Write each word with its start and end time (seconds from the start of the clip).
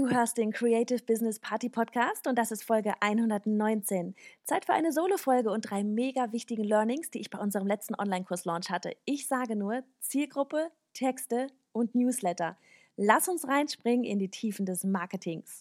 Du 0.00 0.08
hörst 0.08 0.38
den 0.38 0.50
Creative 0.50 1.02
Business 1.02 1.38
Party 1.38 1.68
Podcast 1.68 2.26
und 2.26 2.38
das 2.38 2.50
ist 2.50 2.64
Folge 2.64 2.94
119. 3.00 4.14
Zeit 4.44 4.64
für 4.64 4.72
eine 4.72 4.94
Solo-Folge 4.94 5.50
und 5.50 5.70
drei 5.70 5.84
mega 5.84 6.32
wichtigen 6.32 6.64
Learnings, 6.64 7.10
die 7.10 7.20
ich 7.20 7.28
bei 7.28 7.38
unserem 7.38 7.66
letzten 7.66 7.94
Online-Kurs-Launch 7.96 8.70
hatte. 8.70 8.96
Ich 9.04 9.28
sage 9.28 9.56
nur 9.56 9.82
Zielgruppe, 10.00 10.70
Texte 10.94 11.48
und 11.72 11.94
Newsletter. 11.94 12.56
Lass 12.96 13.28
uns 13.28 13.46
reinspringen 13.46 14.06
in 14.06 14.18
die 14.18 14.30
Tiefen 14.30 14.64
des 14.64 14.84
Marketings. 14.84 15.60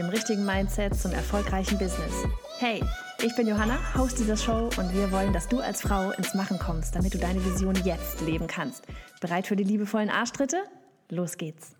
Dem 0.00 0.08
richtigen 0.08 0.46
Mindset 0.46 0.94
zum 0.94 1.12
erfolgreichen 1.12 1.76
Business. 1.76 2.24
Hey, 2.58 2.82
ich 3.22 3.36
bin 3.36 3.46
Johanna, 3.46 3.78
Host 3.94 4.18
dieser 4.18 4.36
Show 4.36 4.70
und 4.78 4.94
wir 4.94 5.12
wollen, 5.12 5.34
dass 5.34 5.46
du 5.46 5.60
als 5.60 5.82
Frau 5.82 6.10
ins 6.12 6.32
Machen 6.32 6.58
kommst, 6.58 6.96
damit 6.96 7.12
du 7.12 7.18
deine 7.18 7.44
Vision 7.44 7.74
jetzt 7.84 8.22
leben 8.22 8.46
kannst. 8.46 8.86
Bereit 9.20 9.46
für 9.46 9.56
die 9.56 9.64
liebevollen 9.64 10.08
Arschtritte? 10.08 10.62
Los 11.10 11.36
geht's. 11.36 11.76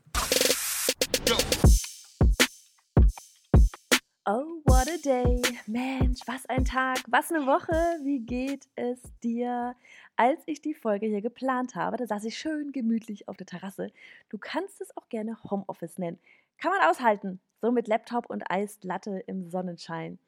Oh, 4.27 4.61
what 4.67 4.87
a 4.87 4.99
day. 5.03 5.41
Mensch, 5.67 6.21
was 6.27 6.45
ein 6.51 6.67
Tag, 6.67 6.99
was 7.07 7.33
eine 7.33 7.47
Woche. 7.47 7.73
Wie 8.05 8.21
geht 8.21 8.69
es 8.77 9.01
dir? 9.23 9.75
Als 10.17 10.43
ich 10.45 10.61
die 10.61 10.75
Folge 10.75 11.07
hier 11.07 11.23
geplant 11.23 11.75
habe, 11.75 11.97
da 11.97 12.07
saß 12.07 12.25
ich 12.25 12.37
schön 12.37 12.73
gemütlich 12.73 13.29
auf 13.29 13.39
der 13.39 13.47
Terrasse. 13.47 13.91
Du 14.29 14.37
kannst 14.37 14.83
es 14.83 14.95
auch 14.99 15.09
gerne 15.09 15.39
Homeoffice 15.51 15.97
nennen. 15.97 16.19
Kann 16.59 16.73
man 16.73 16.87
aushalten. 16.87 17.41
So 17.61 17.71
mit 17.71 17.89
Laptop 17.89 18.31
und 18.31 18.51
Eislatte 18.51 19.23
im 19.27 19.49
Sonnenschein. 19.51 20.19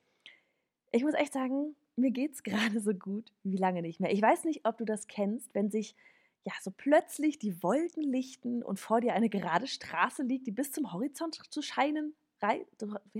Ich 0.91 1.03
muss 1.03 1.15
echt 1.15 1.33
sagen, 1.33 1.75
mir 1.97 2.11
geht's 2.11 2.43
gerade 2.43 2.81
so 2.81 2.95
gut 2.95 3.33
wie 3.43 3.57
lange 3.57 3.83
nicht 3.83 4.01
mehr. 4.01 4.13
Ich 4.13 4.23
weiß 4.23 4.45
nicht, 4.45 4.67
ob 4.67 4.79
du 4.79 4.85
das 4.85 5.07
kennst, 5.07 5.55
wenn 5.55 5.71
sich 5.71 5.97
ja 6.45 6.53
so 6.61 6.71
plötzlich 6.71 7.39
die 7.39 7.63
Wolken 7.63 8.03
lichten 8.03 8.63
und 8.63 8.81
vor 8.81 9.01
dir 9.01 9.15
eine 9.15 9.29
gerade 9.29 9.67
Straße 9.67 10.23
liegt, 10.23 10.47
die 10.47 10.53
bis 10.53 10.73
zum 10.73 10.93
Horizont 10.93 11.41
zu 11.51 11.63
scheinen 11.63 12.15
reicht. 12.41 12.67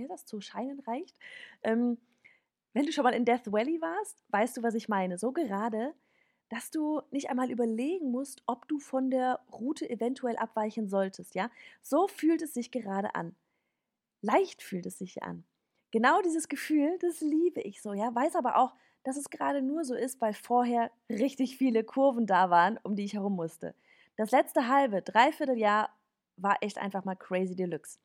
Das 0.09 0.25
zu 0.25 0.41
scheinen 0.41 0.79
reicht? 0.81 1.17
Ähm, 1.63 1.97
wenn 2.73 2.85
du 2.85 2.91
schon 2.91 3.03
mal 3.03 3.13
in 3.13 3.25
Death 3.25 3.51
Valley 3.51 3.79
warst, 3.81 4.23
weißt 4.29 4.57
du, 4.57 4.63
was 4.63 4.73
ich 4.73 4.89
meine. 4.89 5.17
So 5.17 5.31
gerade, 5.31 5.93
dass 6.49 6.71
du 6.71 7.01
nicht 7.11 7.29
einmal 7.29 7.51
überlegen 7.51 8.11
musst, 8.11 8.43
ob 8.45 8.67
du 8.67 8.79
von 8.79 9.09
der 9.09 9.39
Route 9.51 9.89
eventuell 9.89 10.35
abweichen 10.35 10.89
solltest, 10.89 11.35
ja? 11.35 11.49
So 11.81 12.07
fühlt 12.07 12.41
es 12.41 12.53
sich 12.53 12.71
gerade 12.71 13.15
an. 13.15 13.35
Leicht 14.23 14.63
fühlt 14.63 14.87
es 14.87 14.97
sich 14.97 15.21
an. 15.21 15.45
Genau 15.91 16.21
dieses 16.21 16.47
Gefühl, 16.47 16.97
das 16.99 17.21
liebe 17.21 17.61
ich 17.61 17.81
so, 17.81 17.93
ja? 17.93 18.13
Weiß 18.15 18.35
aber 18.35 18.57
auch, 18.57 18.73
dass 19.03 19.17
es 19.17 19.29
gerade 19.29 19.61
nur 19.61 19.83
so 19.83 19.93
ist, 19.93 20.19
weil 20.21 20.33
vorher 20.33 20.89
richtig 21.09 21.57
viele 21.57 21.83
Kurven 21.83 22.25
da 22.25 22.49
waren, 22.49 22.79
um 22.81 22.95
die 22.95 23.03
ich 23.03 23.13
herum 23.13 23.35
musste. 23.35 23.75
Das 24.15 24.31
letzte 24.31 24.67
halbe, 24.67 25.01
dreiviertel 25.01 25.57
Jahr 25.57 25.95
war 26.37 26.57
echt 26.61 26.79
einfach 26.79 27.03
mal 27.05 27.15
crazy 27.15 27.55
deluxe. 27.55 27.99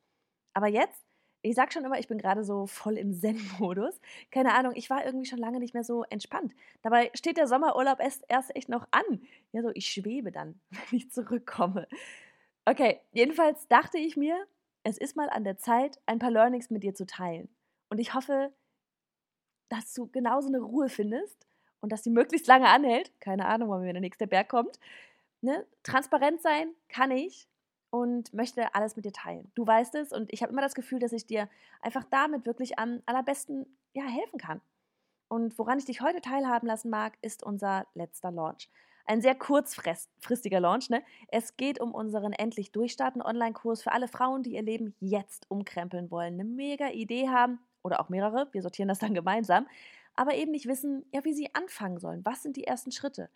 Aber 0.53 0.67
jetzt 0.67 1.03
ich 1.41 1.55
sag 1.55 1.71
schon 1.71 1.85
immer, 1.85 1.99
ich 1.99 2.07
bin 2.07 2.17
gerade 2.17 2.43
so 2.43 2.67
voll 2.67 2.97
im 2.97 3.13
Zen-Modus. 3.13 3.99
Keine 4.31 4.53
Ahnung, 4.53 4.73
ich 4.75 4.89
war 4.89 5.05
irgendwie 5.05 5.25
schon 5.25 5.39
lange 5.39 5.59
nicht 5.59 5.73
mehr 5.73 5.83
so 5.83 6.03
entspannt. 6.03 6.53
Dabei 6.81 7.11
steht 7.13 7.37
der 7.37 7.47
Sommerurlaub 7.47 7.99
erst, 7.99 8.25
erst 8.27 8.55
echt 8.55 8.67
noch 8.67 8.87
an. 8.91 9.21
Ja, 9.53 9.61
so, 9.61 9.71
ich 9.73 9.87
schwebe 9.87 10.31
dann, 10.31 10.59
wenn 10.69 10.99
ich 10.99 11.11
zurückkomme. 11.11 11.87
Okay, 12.65 12.99
jedenfalls 13.13 13.67
dachte 13.67 13.97
ich 13.97 14.17
mir, 14.17 14.35
es 14.83 14.97
ist 14.97 15.15
mal 15.15 15.29
an 15.29 15.43
der 15.43 15.57
Zeit, 15.57 15.99
ein 16.05 16.19
paar 16.19 16.31
Learnings 16.31 16.69
mit 16.69 16.83
dir 16.83 16.93
zu 16.93 17.05
teilen. 17.05 17.49
Und 17.89 17.99
ich 17.99 18.13
hoffe, 18.13 18.53
dass 19.69 19.93
du 19.93 20.07
genauso 20.07 20.47
eine 20.47 20.59
Ruhe 20.59 20.89
findest 20.89 21.47
und 21.81 21.91
dass 21.91 22.03
sie 22.03 22.09
möglichst 22.09 22.47
lange 22.47 22.67
anhält. 22.67 23.11
Keine 23.19 23.45
Ahnung, 23.45 23.69
wann 23.69 23.81
mir 23.81 23.93
der 23.93 24.01
nächste 24.01 24.27
Berg 24.27 24.49
kommt. 24.49 24.79
Ne? 25.41 25.65
Transparent 25.83 26.41
sein 26.41 26.73
kann 26.89 27.11
ich, 27.11 27.49
und 27.91 28.33
möchte 28.33 28.75
alles 28.75 28.95
mit 28.95 29.05
dir 29.05 29.11
teilen. 29.11 29.51
Du 29.55 29.65
weißt 29.65 29.95
es 29.95 30.11
und 30.11 30.31
ich 30.31 30.43
habe 30.43 30.51
immer 30.51 30.61
das 30.61 30.75
Gefühl, 30.75 30.99
dass 30.99 31.11
ich 31.11 31.25
dir 31.25 31.49
einfach 31.81 32.03
damit 32.03 32.45
wirklich 32.45 32.77
am 32.77 33.01
allerbesten 33.05 33.65
ja, 33.93 34.03
helfen 34.03 34.39
kann. 34.39 34.61
Und 35.27 35.57
woran 35.57 35.79
ich 35.79 35.85
dich 35.85 36.01
heute 36.01 36.21
teilhaben 36.21 36.67
lassen 36.67 36.89
mag, 36.89 37.17
ist 37.21 37.43
unser 37.43 37.87
letzter 37.93 38.31
Launch. 38.31 38.69
Ein 39.09 39.23
sehr 39.23 39.33
kurzfristiger 39.33 40.59
Launch. 40.59 40.91
Ne? 40.91 41.01
Es 41.29 41.57
geht 41.57 41.81
um 41.81 41.95
unseren 41.95 42.31
endlich 42.31 42.71
durchstarten 42.71 43.23
Online-Kurs 43.23 43.81
für 43.81 43.91
alle 43.91 44.07
Frauen, 44.07 44.43
die 44.43 44.53
ihr 44.53 44.61
Leben 44.61 44.93
jetzt 44.99 45.49
umkrempeln 45.49 46.11
wollen, 46.11 46.35
eine 46.35 46.43
mega 46.43 46.89
Idee 46.89 47.27
haben 47.27 47.57
oder 47.81 48.01
auch 48.01 48.09
mehrere. 48.09 48.49
Wir 48.51 48.61
sortieren 48.61 48.87
das 48.87 48.99
dann 48.99 49.15
gemeinsam, 49.15 49.67
aber 50.13 50.35
eben 50.35 50.51
nicht 50.51 50.67
wissen, 50.67 51.07
ja, 51.11 51.25
wie 51.25 51.33
sie 51.33 51.55
anfangen 51.55 51.97
sollen. 51.97 52.23
Was 52.23 52.43
sind 52.43 52.55
die 52.55 52.65
ersten 52.65 52.91
Schritte? 52.91 53.31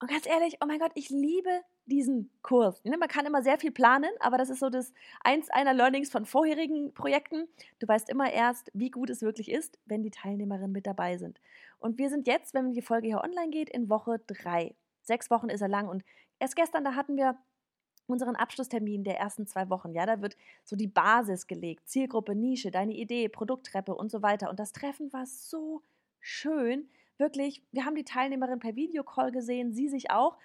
Und 0.00 0.10
ganz 0.10 0.26
ehrlich, 0.26 0.58
oh 0.60 0.66
mein 0.66 0.78
Gott, 0.78 0.92
ich 0.94 1.08
liebe 1.08 1.62
diesen 1.86 2.30
Kurs. 2.42 2.84
Ne, 2.84 2.98
man 2.98 3.08
kann 3.08 3.24
immer 3.24 3.42
sehr 3.42 3.58
viel 3.58 3.70
planen, 3.70 4.10
aber 4.20 4.36
das 4.36 4.50
ist 4.50 4.60
so 4.60 4.68
das 4.68 4.92
eins 5.24 5.48
einer 5.48 5.72
Learnings 5.72 6.10
von 6.10 6.26
vorherigen 6.26 6.92
Projekten. 6.92 7.48
Du 7.78 7.88
weißt 7.88 8.10
immer 8.10 8.30
erst, 8.30 8.70
wie 8.74 8.90
gut 8.90 9.08
es 9.08 9.22
wirklich 9.22 9.50
ist, 9.50 9.78
wenn 9.86 10.02
die 10.02 10.10
Teilnehmerinnen 10.10 10.72
mit 10.72 10.86
dabei 10.86 11.16
sind. 11.16 11.40
Und 11.78 11.96
wir 11.96 12.10
sind 12.10 12.26
jetzt, 12.26 12.52
wenn 12.52 12.74
die 12.74 12.82
Folge 12.82 13.06
hier 13.06 13.24
online 13.24 13.48
geht, 13.48 13.70
in 13.70 13.88
Woche 13.88 14.20
drei. 14.26 14.74
Sechs 15.10 15.28
Wochen 15.28 15.48
ist 15.48 15.60
er 15.60 15.66
lang 15.66 15.88
und 15.88 16.04
erst 16.38 16.54
gestern, 16.54 16.84
da 16.84 16.94
hatten 16.94 17.16
wir 17.16 17.36
unseren 18.06 18.36
Abschlusstermin 18.36 19.02
der 19.02 19.18
ersten 19.18 19.44
zwei 19.44 19.68
Wochen. 19.68 19.92
Ja, 19.92 20.06
da 20.06 20.22
wird 20.22 20.36
so 20.62 20.76
die 20.76 20.86
Basis 20.86 21.48
gelegt, 21.48 21.88
Zielgruppe, 21.88 22.36
Nische, 22.36 22.70
deine 22.70 22.94
Idee, 22.94 23.28
Produkttreppe 23.28 23.92
und 23.92 24.08
so 24.08 24.22
weiter. 24.22 24.48
Und 24.50 24.60
das 24.60 24.70
Treffen 24.70 25.12
war 25.12 25.26
so 25.26 25.82
schön 26.20 26.88
wirklich, 27.18 27.60
wir 27.72 27.86
haben 27.86 27.96
die 27.96 28.04
Teilnehmerin 28.04 28.60
per 28.60 28.76
Videocall 28.76 29.32
gesehen, 29.32 29.72
sie 29.72 29.88
sich 29.88 30.12
auch. 30.12 30.38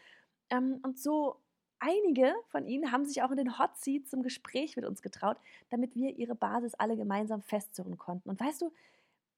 Ähm, 0.49 0.79
und 0.81 0.97
so 0.97 1.35
einige 1.77 2.33
von 2.47 2.65
ihnen 2.65 2.91
haben 2.91 3.05
sich 3.05 3.21
auch 3.21 3.29
in 3.29 3.37
den 3.37 3.59
Hot 3.59 3.77
Seat 3.77 4.07
zum 4.07 4.23
Gespräch 4.23 4.75
mit 4.75 4.85
uns 4.85 5.03
getraut, 5.03 5.37
damit 5.69 5.93
wir 5.93 6.17
ihre 6.17 6.33
Basis 6.33 6.73
alle 6.73 6.97
gemeinsam 6.97 7.43
festzurren 7.43 7.99
konnten. 7.99 8.31
Und 8.31 8.39
weißt 8.39 8.63
du, 8.63 8.71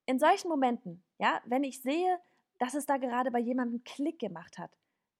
in 0.05 0.19
solchen 0.19 0.47
Momenten, 0.47 1.03
ja, 1.19 1.41
wenn 1.43 1.65
ich 1.65 1.81
sehe, 1.81 2.17
dass 2.59 2.75
es 2.75 2.85
da 2.85 2.95
gerade 2.95 3.29
bei 3.29 3.39
jemandem 3.39 3.83
Klick 3.83 4.19
gemacht 4.19 4.57
hat, 4.57 4.71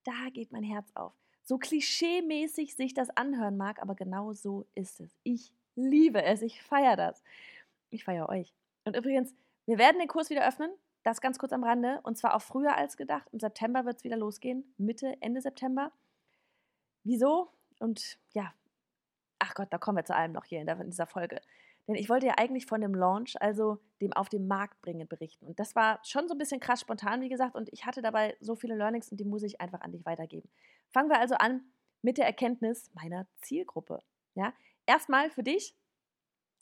da 0.07 0.29
geht 0.31 0.51
mein 0.51 0.63
Herz 0.63 0.90
auf. 0.95 1.13
So 1.44 1.57
klischeemäßig 1.57 2.75
sich 2.75 2.94
das 2.94 3.09
anhören 3.12 3.57
mag, 3.57 3.81
aber 3.81 3.94
genau 3.94 4.34
so 4.34 4.66
ist 4.73 5.01
es. 5.01 5.18
Ich 5.23 5.53
liebe 5.75 6.23
es, 6.23 6.41
ich 6.41 6.62
feiere 6.62 6.95
das. 6.95 7.23
Ich 7.90 8.03
feiere 8.06 8.29
euch. 8.29 8.53
Und 8.85 8.95
übrigens, 8.95 9.34
wir 9.66 9.78
werden 9.78 10.00
den 10.00 10.07
Kurs 10.07 10.29
wieder 10.29 10.47
öffnen. 10.47 10.72
Das 11.03 11.22
ganz 11.22 11.38
kurz 11.38 11.53
am 11.53 11.63
Rande. 11.63 12.00
Und 12.03 12.18
zwar 12.18 12.35
auch 12.35 12.41
früher 12.41 12.75
als 12.75 12.97
gedacht. 12.97 13.28
Im 13.31 13.40
September 13.40 13.85
wird 13.85 13.97
es 13.97 14.03
wieder 14.03 14.18
losgehen. 14.18 14.73
Mitte, 14.78 15.16
Ende 15.22 15.41
September. 15.41 15.91
Wieso? 17.03 17.50
Und 17.79 18.18
ja, 18.34 18.53
ach 19.39 19.53
Gott, 19.53 19.68
da 19.72 19.78
kommen 19.78 19.97
wir 19.97 20.06
zu 20.06 20.16
allem 20.16 20.31
noch 20.31 20.45
hier 20.45 20.62
in, 20.62 20.89
dieser 20.89 21.06
Folge. 21.06 21.41
Denn 21.88 21.96
ich 21.96 22.09
wollte 22.09 22.28
ja 22.28 22.34
eigentlich 22.38 22.66
von 22.66 22.81
dem 22.81 22.94
Launch, 22.94 23.42
also 23.42 23.80
dem 24.02 24.14
auf 24.14 24.30
den 24.30 24.48
Markt 24.48 24.81
bringen, 24.81 25.08
berichten. 25.08 25.46
Und 25.46 25.59
das 25.59 25.75
war 25.75 26.00
schon 26.03 26.28
so 26.28 26.36
ein 26.36 26.38
bisschen 26.38 26.59
krass 26.59 26.81
spontan, 26.81 27.22
wie 27.22 27.30
gesagt. 27.30 27.56
Und 27.56 27.70
ich 27.72 27.86
hatte 27.86 28.02
dabei 28.02 28.36
so 28.42 28.56
viele 28.56 28.75
Learnings 28.75 29.09
und 29.09 29.20
die 29.20 29.25
muss 29.25 29.44
ich 29.44 29.62
einfach 29.62 29.81
an 29.81 29.92
dich 29.92 30.06
weitergeben. 30.06 30.50
Fangen 30.90 31.09
wir 31.09 31.20
also 31.20 31.36
an 31.36 31.62
mit 32.02 32.18
der 32.18 32.25
Erkenntnis 32.25 32.92
meiner 32.94 33.28
Zielgruppe. 33.42 34.00
Ja, 34.36 34.53
erstmal 34.86 35.30
für 35.31 35.44
dich, 35.44 35.75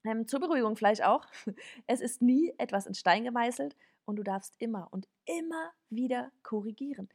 ähm, 0.05 0.27
zur 0.27 0.39
Beruhigung 0.39 0.75
vielleicht 0.75 1.03
auch. 1.03 1.25
Es 1.87 2.01
ist 2.01 2.21
nie 2.21 2.53
etwas 2.57 2.85
in 2.85 2.93
Stein 2.93 3.23
gemeißelt, 3.23 3.75
und 4.05 4.17
du 4.17 4.23
darfst 4.23 4.53
immer 4.59 4.87
und 4.91 5.07
immer 5.25 5.71
wieder 5.89 6.31
korrigieren. 6.43 7.09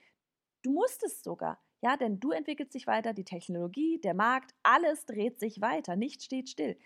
Du 0.62 0.72
musst 0.72 1.02
es 1.02 1.22
sogar, 1.22 1.58
ja, 1.80 1.96
denn 1.96 2.20
du 2.20 2.32
entwickelst 2.32 2.74
dich 2.74 2.86
weiter, 2.86 3.14
die 3.14 3.24
Technologie, 3.24 3.98
der 4.00 4.14
Markt, 4.14 4.54
alles 4.62 5.06
dreht 5.06 5.40
sich 5.40 5.60
weiter, 5.60 5.96
nichts 5.96 6.24
steht 6.24 6.50
still. 6.50 6.76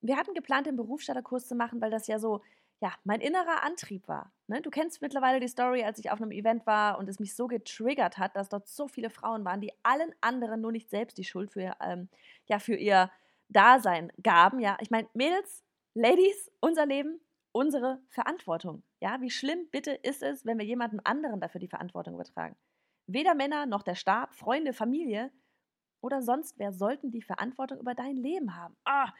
Wir 0.00 0.16
hatten 0.16 0.34
geplant, 0.34 0.66
den 0.66 0.76
Berufsstarterkurs 0.76 1.46
zu 1.46 1.54
machen, 1.54 1.80
weil 1.80 1.90
das 1.90 2.06
ja 2.06 2.18
so, 2.18 2.42
ja, 2.80 2.92
mein 3.04 3.20
innerer 3.20 3.62
Antrieb 3.64 4.06
war. 4.06 4.32
Ne? 4.46 4.62
Du 4.62 4.70
kennst 4.70 5.02
mittlerweile 5.02 5.40
die 5.40 5.48
Story, 5.48 5.82
als 5.82 5.98
ich 5.98 6.10
auf 6.10 6.20
einem 6.20 6.30
Event 6.30 6.66
war 6.66 6.98
und 6.98 7.08
es 7.08 7.18
mich 7.18 7.34
so 7.34 7.48
getriggert 7.48 8.18
hat, 8.18 8.36
dass 8.36 8.48
dort 8.48 8.68
so 8.68 8.86
viele 8.86 9.10
Frauen 9.10 9.44
waren, 9.44 9.60
die 9.60 9.72
allen 9.82 10.14
anderen 10.20 10.60
nur 10.60 10.72
nicht 10.72 10.88
selbst 10.90 11.18
die 11.18 11.24
Schuld 11.24 11.52
für, 11.52 11.74
ähm, 11.80 12.08
ja, 12.46 12.58
für 12.58 12.76
ihr 12.76 13.10
Dasein 13.48 14.12
gaben. 14.22 14.60
Ja, 14.60 14.76
ich 14.80 14.90
meine, 14.90 15.08
Mädels, 15.14 15.64
Ladies, 15.94 16.50
unser 16.60 16.86
Leben, 16.86 17.20
unsere 17.50 18.00
Verantwortung. 18.08 18.84
Ja, 19.00 19.20
wie 19.20 19.30
schlimm 19.30 19.68
bitte 19.72 19.92
ist 19.92 20.22
es, 20.22 20.46
wenn 20.46 20.58
wir 20.58 20.66
jemandem 20.66 21.00
anderen 21.02 21.40
dafür 21.40 21.60
die 21.60 21.68
Verantwortung 21.68 22.14
übertragen? 22.14 22.56
Weder 23.06 23.34
Männer 23.34 23.66
noch 23.66 23.82
der 23.82 23.96
Staat, 23.96 24.34
Freunde, 24.34 24.72
Familie 24.72 25.32
oder 26.00 26.22
sonst 26.22 26.58
wer 26.58 26.72
sollten 26.72 27.10
die 27.10 27.22
Verantwortung 27.22 27.80
über 27.80 27.94
dein 27.94 28.16
Leben 28.16 28.54
haben. 28.54 28.76
Ah, 28.84 29.12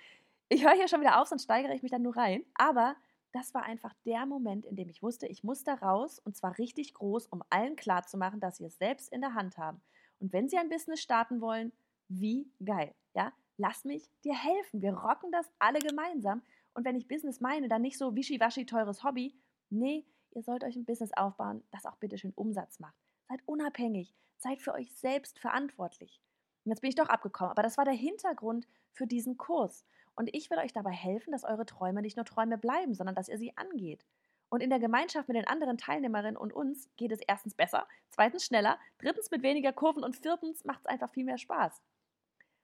ich 0.48 0.64
höre 0.64 0.74
hier 0.74 0.88
schon 0.88 1.00
wieder 1.00 1.20
auf, 1.20 1.28
sonst 1.28 1.44
steigere 1.44 1.74
ich 1.74 1.82
mich 1.82 1.90
dann 1.90 2.02
nur 2.02 2.16
rein. 2.16 2.44
Aber 2.54 2.96
das 3.32 3.52
war 3.54 3.62
einfach 3.64 3.92
der 4.06 4.26
Moment, 4.26 4.64
in 4.64 4.76
dem 4.76 4.88
ich 4.88 5.02
wusste, 5.02 5.26
ich 5.26 5.44
muss 5.44 5.64
da 5.64 5.74
raus 5.74 6.18
und 6.18 6.36
zwar 6.36 6.58
richtig 6.58 6.94
groß, 6.94 7.26
um 7.26 7.42
allen 7.50 7.76
klarzumachen, 7.76 8.40
dass 8.40 8.56
sie 8.56 8.64
es 8.64 8.78
selbst 8.78 9.12
in 9.12 9.20
der 9.20 9.34
Hand 9.34 9.58
haben. 9.58 9.80
Und 10.18 10.32
wenn 10.32 10.48
sie 10.48 10.56
ein 10.56 10.70
Business 10.70 11.00
starten 11.00 11.40
wollen, 11.40 11.72
wie 12.08 12.50
geil. 12.64 12.94
Ja, 13.14 13.32
lass 13.58 13.84
mich 13.84 14.10
dir 14.24 14.34
helfen. 14.34 14.80
Wir 14.80 14.94
rocken 14.94 15.30
das 15.30 15.50
alle 15.58 15.78
gemeinsam. 15.80 16.42
Und 16.72 16.84
wenn 16.84 16.96
ich 16.96 17.08
Business 17.08 17.40
meine, 17.40 17.68
dann 17.68 17.82
nicht 17.82 17.98
so 17.98 18.14
wischiwaschi 18.14 18.64
teures 18.64 19.04
Hobby. 19.04 19.34
Nee, 19.70 20.06
ihr 20.30 20.42
sollt 20.42 20.64
euch 20.64 20.76
ein 20.76 20.86
Business 20.86 21.12
aufbauen, 21.14 21.62
das 21.70 21.84
auch 21.84 21.96
bitte 21.96 22.16
schön 22.16 22.32
Umsatz 22.34 22.80
macht. 22.80 22.96
Seid 23.28 23.42
unabhängig, 23.46 24.14
seid 24.38 24.62
für 24.62 24.72
euch 24.72 24.92
selbst 24.94 25.38
verantwortlich. 25.38 26.22
Und 26.64 26.70
jetzt 26.70 26.80
bin 26.80 26.88
ich 26.88 26.96
doch 26.96 27.08
abgekommen, 27.08 27.50
aber 27.50 27.62
das 27.62 27.76
war 27.76 27.84
der 27.84 27.94
Hintergrund 27.94 28.66
für 28.92 29.06
diesen 29.06 29.36
Kurs. 29.36 29.84
Und 30.18 30.34
ich 30.34 30.50
will 30.50 30.58
euch 30.58 30.72
dabei 30.72 30.90
helfen, 30.90 31.30
dass 31.30 31.44
eure 31.44 31.64
Träume 31.64 32.02
nicht 32.02 32.16
nur 32.16 32.24
Träume 32.24 32.58
bleiben, 32.58 32.92
sondern 32.92 33.14
dass 33.14 33.28
ihr 33.28 33.38
sie 33.38 33.56
angeht. 33.56 34.04
Und 34.48 34.64
in 34.64 34.68
der 34.68 34.80
Gemeinschaft 34.80 35.28
mit 35.28 35.36
den 35.36 35.46
anderen 35.46 35.78
Teilnehmerinnen 35.78 36.36
und 36.36 36.52
uns 36.52 36.90
geht 36.96 37.12
es 37.12 37.20
erstens 37.20 37.54
besser, 37.54 37.86
zweitens 38.10 38.44
schneller, 38.44 38.80
drittens 38.98 39.30
mit 39.30 39.44
weniger 39.44 39.72
Kurven 39.72 40.02
und 40.02 40.16
viertens 40.16 40.64
macht 40.64 40.80
es 40.80 40.86
einfach 40.86 41.08
viel 41.08 41.24
mehr 41.24 41.38
Spaß. 41.38 41.80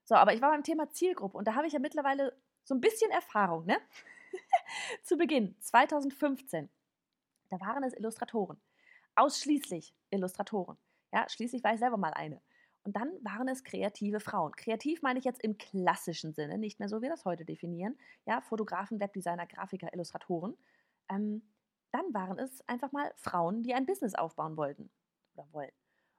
So, 0.02 0.16
aber 0.16 0.34
ich 0.34 0.42
war 0.42 0.50
beim 0.50 0.64
Thema 0.64 0.90
Zielgruppe 0.90 1.38
und 1.38 1.46
da 1.46 1.54
habe 1.54 1.68
ich 1.68 1.72
ja 1.72 1.78
mittlerweile 1.78 2.36
so 2.64 2.74
ein 2.74 2.80
bisschen 2.80 3.12
Erfahrung, 3.12 3.66
ne? 3.66 3.78
Zu 5.04 5.16
Beginn, 5.16 5.54
2015, 5.60 6.68
da 7.50 7.60
waren 7.60 7.84
es 7.84 7.94
Illustratoren. 7.94 8.60
Ausschließlich 9.14 9.94
Illustratoren. 10.10 10.76
Ja, 11.12 11.28
schließlich 11.28 11.62
war 11.62 11.74
ich 11.74 11.78
selber 11.78 11.98
mal 11.98 12.14
eine. 12.14 12.40
Und 12.84 12.96
dann 12.96 13.10
waren 13.22 13.48
es 13.48 13.64
kreative 13.64 14.20
Frauen. 14.20 14.52
Kreativ 14.52 15.00
meine 15.02 15.18
ich 15.18 15.24
jetzt 15.24 15.42
im 15.42 15.56
klassischen 15.56 16.34
Sinne, 16.34 16.58
nicht 16.58 16.78
mehr 16.78 16.88
so, 16.88 16.98
wie 16.98 17.04
wir 17.04 17.10
das 17.10 17.24
heute 17.24 17.44
definieren. 17.44 17.98
Ja, 18.26 18.42
Fotografen, 18.42 19.00
Webdesigner, 19.00 19.46
Grafiker, 19.46 19.92
Illustratoren. 19.92 20.56
Ähm, 21.10 21.42
dann 21.92 22.12
waren 22.12 22.38
es 22.38 22.66
einfach 22.68 22.92
mal 22.92 23.10
Frauen, 23.16 23.62
die 23.62 23.72
ein 23.72 23.86
Business 23.86 24.14
aufbauen 24.14 24.56
wollten 24.56 24.90
oder 25.34 25.46
wollen. 25.52 25.72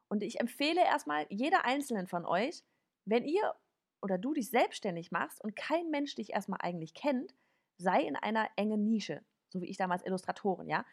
Und 0.08 0.24
ich 0.24 0.40
empfehle 0.40 0.82
erstmal 0.82 1.28
jeder 1.30 1.66
einzelnen 1.66 2.08
von 2.08 2.26
euch, 2.26 2.64
wenn 3.06 3.26
ihr 3.26 3.56
oder 4.02 4.18
du 4.18 4.34
dich 4.34 4.50
selbstständig 4.50 5.12
machst 5.12 5.44
und 5.44 5.56
kein 5.56 5.90
Mensch 5.90 6.16
dich 6.16 6.32
erstmal 6.32 6.62
eigentlich 6.62 6.94
kennt, 6.94 7.36
sei 7.78 8.02
in 8.02 8.16
einer 8.16 8.48
engen 8.56 8.84
Nische, 8.84 9.24
so 9.50 9.62
wie 9.62 9.70
ich 9.70 9.78
damals 9.78 10.06
Illustratorin, 10.06 10.68
ja. 10.68 10.86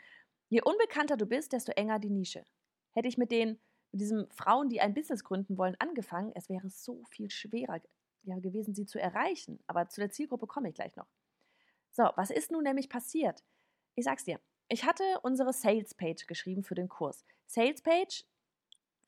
Je 0.48 0.62
unbekannter 0.62 1.16
du 1.16 1.26
bist, 1.26 1.52
desto 1.52 1.72
enger 1.72 1.98
die 1.98 2.10
Nische. 2.10 2.44
Hätte 2.90 3.08
ich 3.08 3.16
mit 3.16 3.30
den 3.30 3.58
diesen 3.92 4.30
Frauen, 4.30 4.68
die 4.68 4.80
ein 4.80 4.94
Business 4.94 5.24
gründen 5.24 5.58
wollen, 5.58 5.76
angefangen, 5.78 6.32
es 6.34 6.48
wäre 6.48 6.68
so 6.70 7.04
viel 7.10 7.30
schwerer 7.30 7.80
ja, 8.24 8.38
gewesen, 8.38 8.74
sie 8.74 8.86
zu 8.86 9.00
erreichen. 9.00 9.58
Aber 9.66 9.88
zu 9.88 10.00
der 10.00 10.10
Zielgruppe 10.10 10.46
komme 10.46 10.68
ich 10.68 10.74
gleich 10.74 10.96
noch. 10.96 11.08
So, 11.90 12.08
was 12.16 12.30
ist 12.30 12.50
nun 12.50 12.62
nämlich 12.62 12.88
passiert? 12.88 13.42
Ich 13.94 14.04
sag's 14.04 14.24
dir, 14.24 14.40
ich 14.68 14.84
hatte 14.84 15.04
unsere 15.22 15.52
Sales 15.52 15.94
Page 15.94 16.26
geschrieben 16.26 16.64
für 16.64 16.74
den 16.74 16.88
Kurs. 16.88 17.26
Sales 17.46 17.82
Page, 17.82 18.24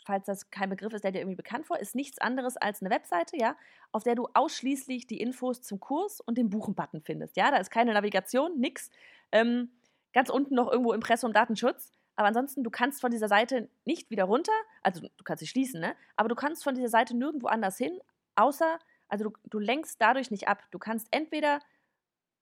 falls 0.05 0.27
das 0.27 0.51
kein 0.51 0.69
Begriff 0.69 0.93
ist, 0.93 1.05
der 1.05 1.13
dir 1.13 1.21
irgendwie 1.21 1.37
bekannt 1.37 1.67
vor, 1.67 1.79
ist 1.79 1.95
nichts 1.95 2.19
anderes 2.19 2.59
als 2.59 2.83
eine 2.83 2.91
Webseite, 2.91 3.39
ja, 3.39 3.57
auf 3.91 4.03
der 4.03 4.15
du 4.15 4.29
ausschließlich 4.35 5.07
die 5.07 5.21
Infos 5.21 5.63
zum 5.63 5.81
Kurs 5.81 6.21
und 6.21 6.37
den 6.37 6.51
Buchen-Button 6.51 7.01
findest. 7.01 7.37
Ja, 7.37 7.51
da 7.51 7.57
ist 7.57 7.71
keine 7.71 7.95
Navigation, 7.95 8.61
nix. 8.61 8.91
Ähm, 9.33 9.71
ganz 10.13 10.29
unten 10.29 10.55
noch 10.55 10.71
irgendwo 10.71 10.93
Impressum 10.93 11.33
Datenschutz. 11.33 11.93
Aber 12.16 12.28
ansonsten, 12.28 12.62
du 12.62 12.70
kannst 12.70 13.00
von 13.00 13.11
dieser 13.11 13.28
Seite 13.28 13.69
nicht 13.84 14.11
wieder 14.11 14.25
runter, 14.25 14.52
also 14.82 15.00
du 15.00 15.25
kannst 15.25 15.40
sie 15.40 15.49
schließen, 15.49 15.81
ne? 15.81 15.96
Aber 16.16 16.28
du 16.28 16.34
kannst 16.34 16.62
von 16.62 16.75
dieser 16.75 16.88
Seite 16.88 17.16
nirgendwo 17.16 17.49
anders 17.49 17.76
hin, 17.76 17.99
außer, 18.37 18.78
also 19.08 19.25
du, 19.25 19.32
du 19.44 19.58
lenkst 19.58 20.00
dadurch 20.00 20.31
nicht 20.31 20.49
ab. 20.49 20.62
Du 20.70 20.78
kannst 20.78 21.08
entweder 21.11 21.61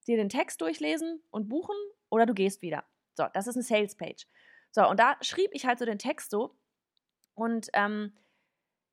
dir 0.06 0.16
den 0.16 0.28
Text 0.28 0.60
durchlesen 0.60 1.22
und 1.30 1.48
buchen 1.48 1.76
oder 2.10 2.26
du 2.26 2.34
gehst 2.34 2.62
wieder. 2.62 2.84
So, 3.14 3.26
das 3.32 3.46
ist 3.46 3.56
eine 3.56 3.62
Sales 3.62 3.96
Page. 3.96 4.26
So, 4.70 4.88
und 4.88 4.98
da 4.98 5.16
schrieb 5.20 5.50
ich 5.52 5.66
halt 5.66 5.78
so 5.78 5.84
den 5.84 5.98
Text 5.98 6.30
so 6.30 6.56
und 7.34 7.68
ähm, 7.74 8.12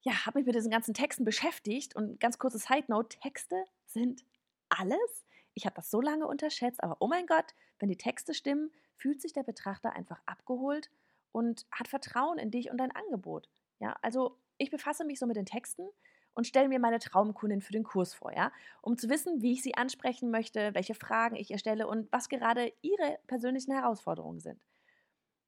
ja, 0.02 0.26
habe 0.26 0.40
mich 0.40 0.46
mit 0.46 0.56
diesen 0.56 0.72
ganzen 0.72 0.94
Texten 0.94 1.26
beschäftigt 1.26 1.96
und 1.96 2.20
ganz 2.20 2.38
kurze 2.38 2.58
Side 2.58 2.86
Note: 2.88 3.18
Texte 3.20 3.64
sind 3.86 4.24
alles. 4.70 5.26
Ich 5.54 5.66
habe 5.66 5.76
das 5.76 5.90
so 5.90 6.00
lange 6.00 6.28
unterschätzt, 6.28 6.84
aber 6.84 6.98
oh 7.00 7.08
mein 7.08 7.26
Gott, 7.26 7.54
wenn 7.80 7.90
die 7.90 7.98
Texte 7.98 8.34
stimmen, 8.34 8.72
fühlt 9.00 9.22
sich 9.22 9.34
der 9.34 9.44
Betrachter 9.44 9.94
einfach 9.94 10.22
abgeholt 10.26 10.92
und 11.32 11.66
hat 11.72 11.88
Vertrauen 11.88 12.38
in 12.38 12.52
dich 12.52 12.70
und 12.70 12.78
dein 12.78 12.92
Angebot. 12.92 13.50
Ja, 13.80 13.96
also 14.02 14.38
ich 14.58 14.70
befasse 14.70 15.06
mich 15.06 15.20
so 15.20 15.26
mit 15.26 15.38
den 15.38 15.46
Texten 15.46 15.88
und 16.34 16.46
stelle 16.46 16.68
mir 16.68 16.80
meine 16.80 17.00
Traumkundin 17.00 17.62
für 17.62 17.72
den 17.72 17.84
Kurs 17.84 18.14
vor, 18.14 18.34
ja, 18.34 18.52
um 18.82 18.98
zu 18.98 19.10
wissen, 19.10 19.42
wie 19.42 19.54
ich 19.54 19.64
sie 19.64 19.76
ansprechen 19.76 20.32
möchte, 20.32 20.74
welche 20.74 20.96
Fragen 20.96 21.36
ich 21.36 21.50
ihr 21.50 21.58
stelle 21.58 21.88
und 21.88 22.12
was 22.12 22.30
gerade 22.30 22.74
ihre 22.82 23.20
persönlichen 23.28 23.74
Herausforderungen 23.74 24.40
sind. 24.40 24.62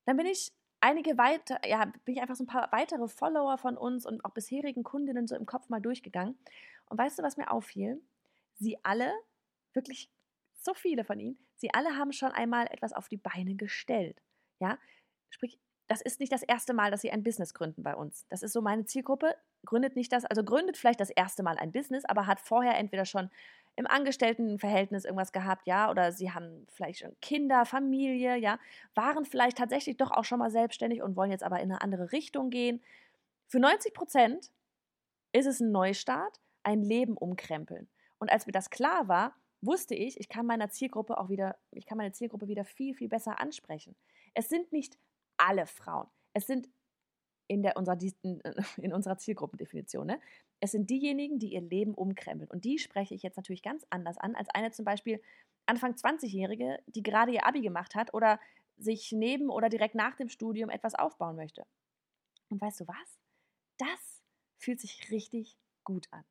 Dann 0.06 0.18
bin 0.18 0.26
ich 0.26 0.54
einige 0.80 1.18
weiter, 1.18 1.60
ja, 1.68 1.86
bin 2.06 2.16
ich 2.16 2.22
einfach 2.22 2.36
so 2.36 2.44
ein 2.44 2.48
paar 2.48 2.72
weitere 2.72 3.08
Follower 3.08 3.58
von 3.58 3.78
uns 3.78 4.06
und 4.06 4.24
auch 4.26 4.32
bisherigen 4.32 4.84
Kundinnen 4.84 5.28
so 5.28 5.36
im 5.36 5.46
Kopf 5.46 5.70
mal 5.70 5.82
durchgegangen. 5.82 6.38
Und 6.90 6.98
weißt 6.98 7.20
du, 7.20 7.24
was 7.24 7.38
mir 7.38 7.52
auffiel? 7.52 8.02
Sie 8.56 8.84
alle, 8.84 9.14
wirklich 9.74 10.10
so 10.64 10.74
viele 10.74 11.04
von 11.04 11.20
ihnen, 11.20 11.38
sie 11.56 11.74
alle 11.74 11.98
haben 11.98 12.14
schon 12.14 12.32
einmal 12.32 12.68
etwas 12.68 12.94
auf 12.94 13.08
die 13.08 13.18
Beine 13.18 13.56
gestellt. 13.56 14.22
Ja, 14.60 14.78
sprich, 15.30 15.60
das 15.88 16.02
ist 16.02 16.20
nicht 16.20 16.32
das 16.32 16.44
erste 16.44 16.74
Mal, 16.74 16.90
dass 16.90 17.02
sie 17.02 17.12
ein 17.12 17.24
Business 17.24 17.54
gründen 17.54 17.84
bei 17.84 17.96
uns. 17.96 18.26
Das 18.30 18.44
ist 18.44 18.54
so 18.54 18.62
meine 18.62 18.86
Zielgruppe. 18.86 19.36
Gründet 19.66 19.96
nicht 19.96 20.12
das, 20.14 20.24
also 20.24 20.44
gründet 20.44 20.78
vielleicht 20.78 21.02
das 21.02 21.10
erste 21.10 21.44
Mal 21.44 21.58
ein 21.58 21.72
Business, 21.72 22.06
aber 22.06 22.28
hat 22.28 22.40
vorher 22.40 22.78
entweder 22.78 23.06
schon 23.06 23.30
im 23.76 23.88
Angestelltenverhältnis 23.88 25.06
irgendwas 25.06 25.32
gehabt, 25.32 25.68
ja, 25.68 25.90
oder 25.90 26.12
sie 26.12 26.32
haben 26.32 26.66
vielleicht 26.70 27.00
schon 27.00 27.16
Kinder, 27.22 27.66
Familie, 27.66 28.38
ja, 28.38 28.58
waren 28.96 29.26
vielleicht 29.26 29.58
tatsächlich 29.58 29.98
doch 29.98 30.12
auch 30.12 30.24
schon 30.24 30.40
mal 30.40 30.52
selbstständig 30.52 31.02
und 31.02 31.16
wollen 31.16 31.32
jetzt 31.32 31.44
aber 31.44 31.60
in 31.60 31.72
eine 31.72 31.82
andere 31.82 32.12
Richtung 32.12 32.50
gehen. 32.50 32.82
Für 33.48 33.60
90 33.60 33.94
Prozent 33.94 34.52
ist 35.34 35.46
es 35.46 35.60
ein 35.60 35.72
Neustart, 35.72 36.40
ein 36.64 36.84
Leben 36.84 37.18
umkrempeln. 37.18 37.90
Und 38.18 38.32
als 38.32 38.46
mir 38.46 38.52
das 38.54 38.70
klar 38.70 39.08
war, 39.08 39.36
wusste 39.62 39.96
ich, 39.96 40.20
ich 40.20 40.30
kann 40.30 40.46
meiner 40.46 40.70
Zielgruppe 40.70 41.18
auch 41.18 41.30
wieder, 41.30 41.58
ich 41.72 41.86
kann 41.86 41.98
meine 41.98 42.12
Zielgruppe 42.12 42.48
wieder 42.48 42.66
viel, 42.66 42.96
viel 42.96 43.10
besser 43.10 43.40
ansprechen. 43.40 43.96
Es 44.34 44.50
sind 44.50 44.72
nicht 44.72 44.98
alle 45.38 45.66
Frauen. 45.68 46.08
Es 46.34 46.48
sind 46.48 46.70
in, 47.48 47.64
der, 47.64 47.78
unserer, 47.78 47.98
in 48.78 48.94
unserer 48.94 49.18
Zielgruppendefinition, 49.18 50.08
ne? 50.08 50.20
es 50.62 50.72
sind 50.72 50.90
diejenigen, 50.90 51.40
die 51.40 51.54
ihr 51.54 51.62
Leben 51.62 51.94
umkrempeln. 51.94 52.50
Und 52.50 52.66
die 52.66 52.78
spreche 52.78 53.16
ich 53.16 53.24
jetzt 53.24 53.36
natürlich 53.36 53.64
ganz 53.64 53.86
anders 53.90 54.18
an 54.18 54.36
als 54.36 54.48
eine 54.50 54.72
zum 54.72 54.86
Beispiel 54.86 55.22
Anfang 55.66 55.94
20-Jährige, 55.94 56.80
die 56.86 57.04
gerade 57.04 57.32
ihr 57.32 57.46
Abi 57.46 57.62
gemacht 57.62 57.96
hat 57.96 58.14
oder 58.14 58.40
sich 58.78 59.12
neben 59.12 59.50
oder 59.50 59.70
direkt 59.70 59.96
nach 59.96 60.16
dem 60.16 60.30
Studium 60.30 60.70
etwas 60.70 60.96
aufbauen 60.96 61.36
möchte. 61.36 61.66
Und 62.50 62.62
weißt 62.62 62.82
du 62.82 62.88
was? 62.88 63.20
Das 63.78 64.24
fühlt 64.58 64.80
sich 64.80 65.10
richtig 65.12 65.58
gut 65.84 66.08
an. 66.12 66.24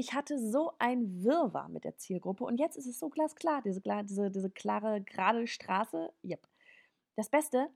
Ich 0.00 0.14
hatte 0.14 0.38
so 0.38 0.72
ein 0.78 1.22
Wirrwarr 1.22 1.68
mit 1.68 1.84
der 1.84 1.94
Zielgruppe 1.98 2.44
und 2.44 2.58
jetzt 2.58 2.78
ist 2.78 2.86
es 2.86 2.98
so 2.98 3.10
glasklar, 3.10 3.60
diese, 3.60 3.82
diese, 4.04 4.30
diese 4.30 4.48
klare, 4.48 5.02
gerade 5.02 5.46
Straße. 5.46 6.10
Yep. 6.24 6.48
Das 7.16 7.28
Beste, 7.28 7.68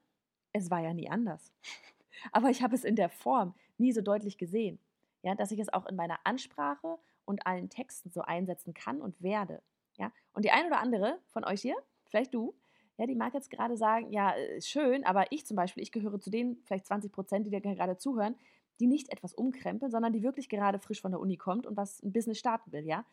es 0.55 0.71
war 0.71 0.81
ja 0.81 0.95
nie 0.95 1.11
anders. 1.11 1.53
Aber 2.33 2.49
ich 2.49 2.63
habe 2.63 2.75
es 2.75 2.83
in 2.83 2.97
der 2.97 3.11
Form 3.11 3.55
nie 3.77 3.93
so 3.93 4.01
deutlich 4.01 4.39
gesehen, 4.39 4.79
ja, 5.21 5.35
dass 5.35 5.51
ich 5.51 5.59
es 5.59 5.71
auch 5.71 5.85
in 5.85 5.97
meiner 5.97 6.19
Ansprache 6.25 6.99
und 7.27 7.47
allen 7.47 7.69
Texten 7.69 8.11
so 8.11 8.23
einsetzen 8.23 8.73
kann 8.73 9.03
und 9.03 9.23
werde. 9.23 9.61
Ja? 9.99 10.11
Und 10.33 10.47
die 10.47 10.51
ein 10.51 10.65
oder 10.65 10.81
andere 10.81 11.19
von 11.27 11.45
euch 11.45 11.61
hier, 11.61 11.77
vielleicht 12.07 12.33
du, 12.33 12.55
ja, 12.97 13.07
die 13.07 13.17
mag 13.17 13.35
jetzt 13.35 13.51
gerade 13.51 13.77
sagen, 13.77 14.11
ja, 14.13 14.31
ist 14.31 14.71
schön, 14.71 15.05
aber 15.05 15.31
ich 15.31 15.45
zum 15.45 15.59
Beispiel, 15.59 15.83
ich 15.83 15.93
gehöre 15.93 16.19
zu 16.19 16.31
den 16.31 16.57
vielleicht 16.65 16.87
20 16.87 17.13
Prozent, 17.13 17.47
die 17.47 17.51
dir 17.51 17.61
gerade 17.61 17.99
zuhören, 17.99 18.35
die 18.81 18.87
nicht 18.87 19.11
etwas 19.11 19.35
umkrempeln, 19.35 19.91
sondern 19.91 20.13
die 20.13 20.23
wirklich 20.23 20.49
gerade 20.49 20.79
frisch 20.79 21.01
von 21.01 21.13
der 21.13 21.21
Uni 21.21 21.37
kommt 21.37 21.67
und 21.67 21.77
was 21.77 22.03
ein 22.03 22.13
Business 22.13 22.39
starten 22.39 22.73
will, 22.73 22.85
ja, 22.85 23.05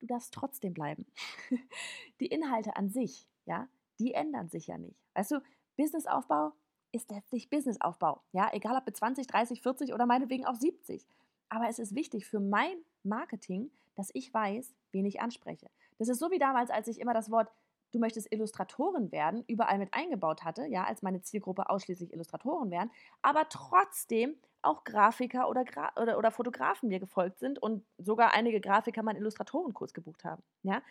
du 0.00 0.06
darfst 0.06 0.32
trotzdem 0.32 0.74
bleiben. 0.74 1.06
die 2.20 2.26
Inhalte 2.26 2.76
an 2.76 2.88
sich, 2.88 3.26
ja, 3.46 3.68
die 3.98 4.14
ändern 4.14 4.48
sich 4.48 4.68
ja 4.68 4.78
nicht. 4.78 4.96
Weißt 5.14 5.32
du, 5.32 5.42
Businessaufbau 5.76 6.52
ist 6.92 7.10
letztlich 7.10 7.50
Businessaufbau, 7.50 8.22
ja, 8.32 8.48
egal 8.52 8.76
ob 8.76 8.86
mit 8.86 8.96
20, 8.96 9.26
30, 9.26 9.62
40 9.62 9.92
oder 9.92 10.06
meinetwegen 10.06 10.46
auch 10.46 10.56
70. 10.56 11.06
Aber 11.48 11.68
es 11.68 11.78
ist 11.78 11.94
wichtig 11.94 12.26
für 12.26 12.40
mein 12.40 12.76
Marketing, 13.02 13.70
dass 13.94 14.10
ich 14.12 14.32
weiß, 14.32 14.74
wen 14.92 15.06
ich 15.06 15.20
anspreche. 15.20 15.68
Das 15.98 16.08
ist 16.08 16.18
so 16.18 16.30
wie 16.30 16.38
damals, 16.38 16.70
als 16.70 16.88
ich 16.88 17.00
immer 17.00 17.14
das 17.14 17.30
Wort 17.30 17.50
du 17.92 17.98
möchtest 17.98 18.30
Illustratorin 18.32 19.12
werden, 19.12 19.44
überall 19.46 19.78
mit 19.78 19.94
eingebaut 19.94 20.44
hatte, 20.44 20.66
ja, 20.66 20.84
als 20.84 21.02
meine 21.02 21.22
Zielgruppe 21.22 21.70
ausschließlich 21.70 22.12
Illustratoren 22.12 22.70
wären, 22.70 22.90
aber 23.22 23.48
trotzdem 23.48 24.36
auch 24.62 24.84
Grafiker 24.84 25.48
oder, 25.48 25.64
Gra 25.64 25.92
oder, 26.00 26.18
oder 26.18 26.30
Fotografen 26.30 26.88
mir 26.88 27.00
gefolgt 27.00 27.38
sind 27.38 27.58
und 27.58 27.84
sogar 27.98 28.34
einige 28.34 28.60
Grafiker 28.60 29.02
meinen 29.02 29.16
Illustratorenkurs 29.16 29.94
gebucht 29.94 30.24
haben. 30.24 30.42
Ja? 30.62 30.82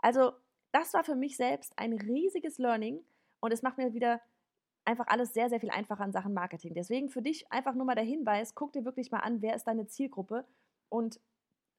Also 0.00 0.32
das 0.72 0.92
war 0.94 1.04
für 1.04 1.14
mich 1.14 1.36
selbst 1.36 1.72
ein 1.76 1.92
riesiges 1.92 2.58
Learning 2.58 3.00
und 3.40 3.52
es 3.52 3.62
macht 3.62 3.78
mir 3.78 3.94
wieder 3.94 4.20
einfach 4.84 5.06
alles 5.06 5.32
sehr, 5.32 5.48
sehr 5.48 5.60
viel 5.60 5.70
einfacher 5.70 6.04
in 6.04 6.12
Sachen 6.12 6.34
Marketing. 6.34 6.74
Deswegen 6.74 7.08
für 7.08 7.22
dich 7.22 7.50
einfach 7.52 7.74
nur 7.74 7.86
mal 7.86 7.94
der 7.94 8.04
Hinweis, 8.04 8.54
guck 8.54 8.72
dir 8.72 8.84
wirklich 8.84 9.10
mal 9.10 9.20
an, 9.20 9.42
wer 9.42 9.54
ist 9.54 9.64
deine 9.64 9.86
Zielgruppe 9.86 10.44
und 10.88 11.20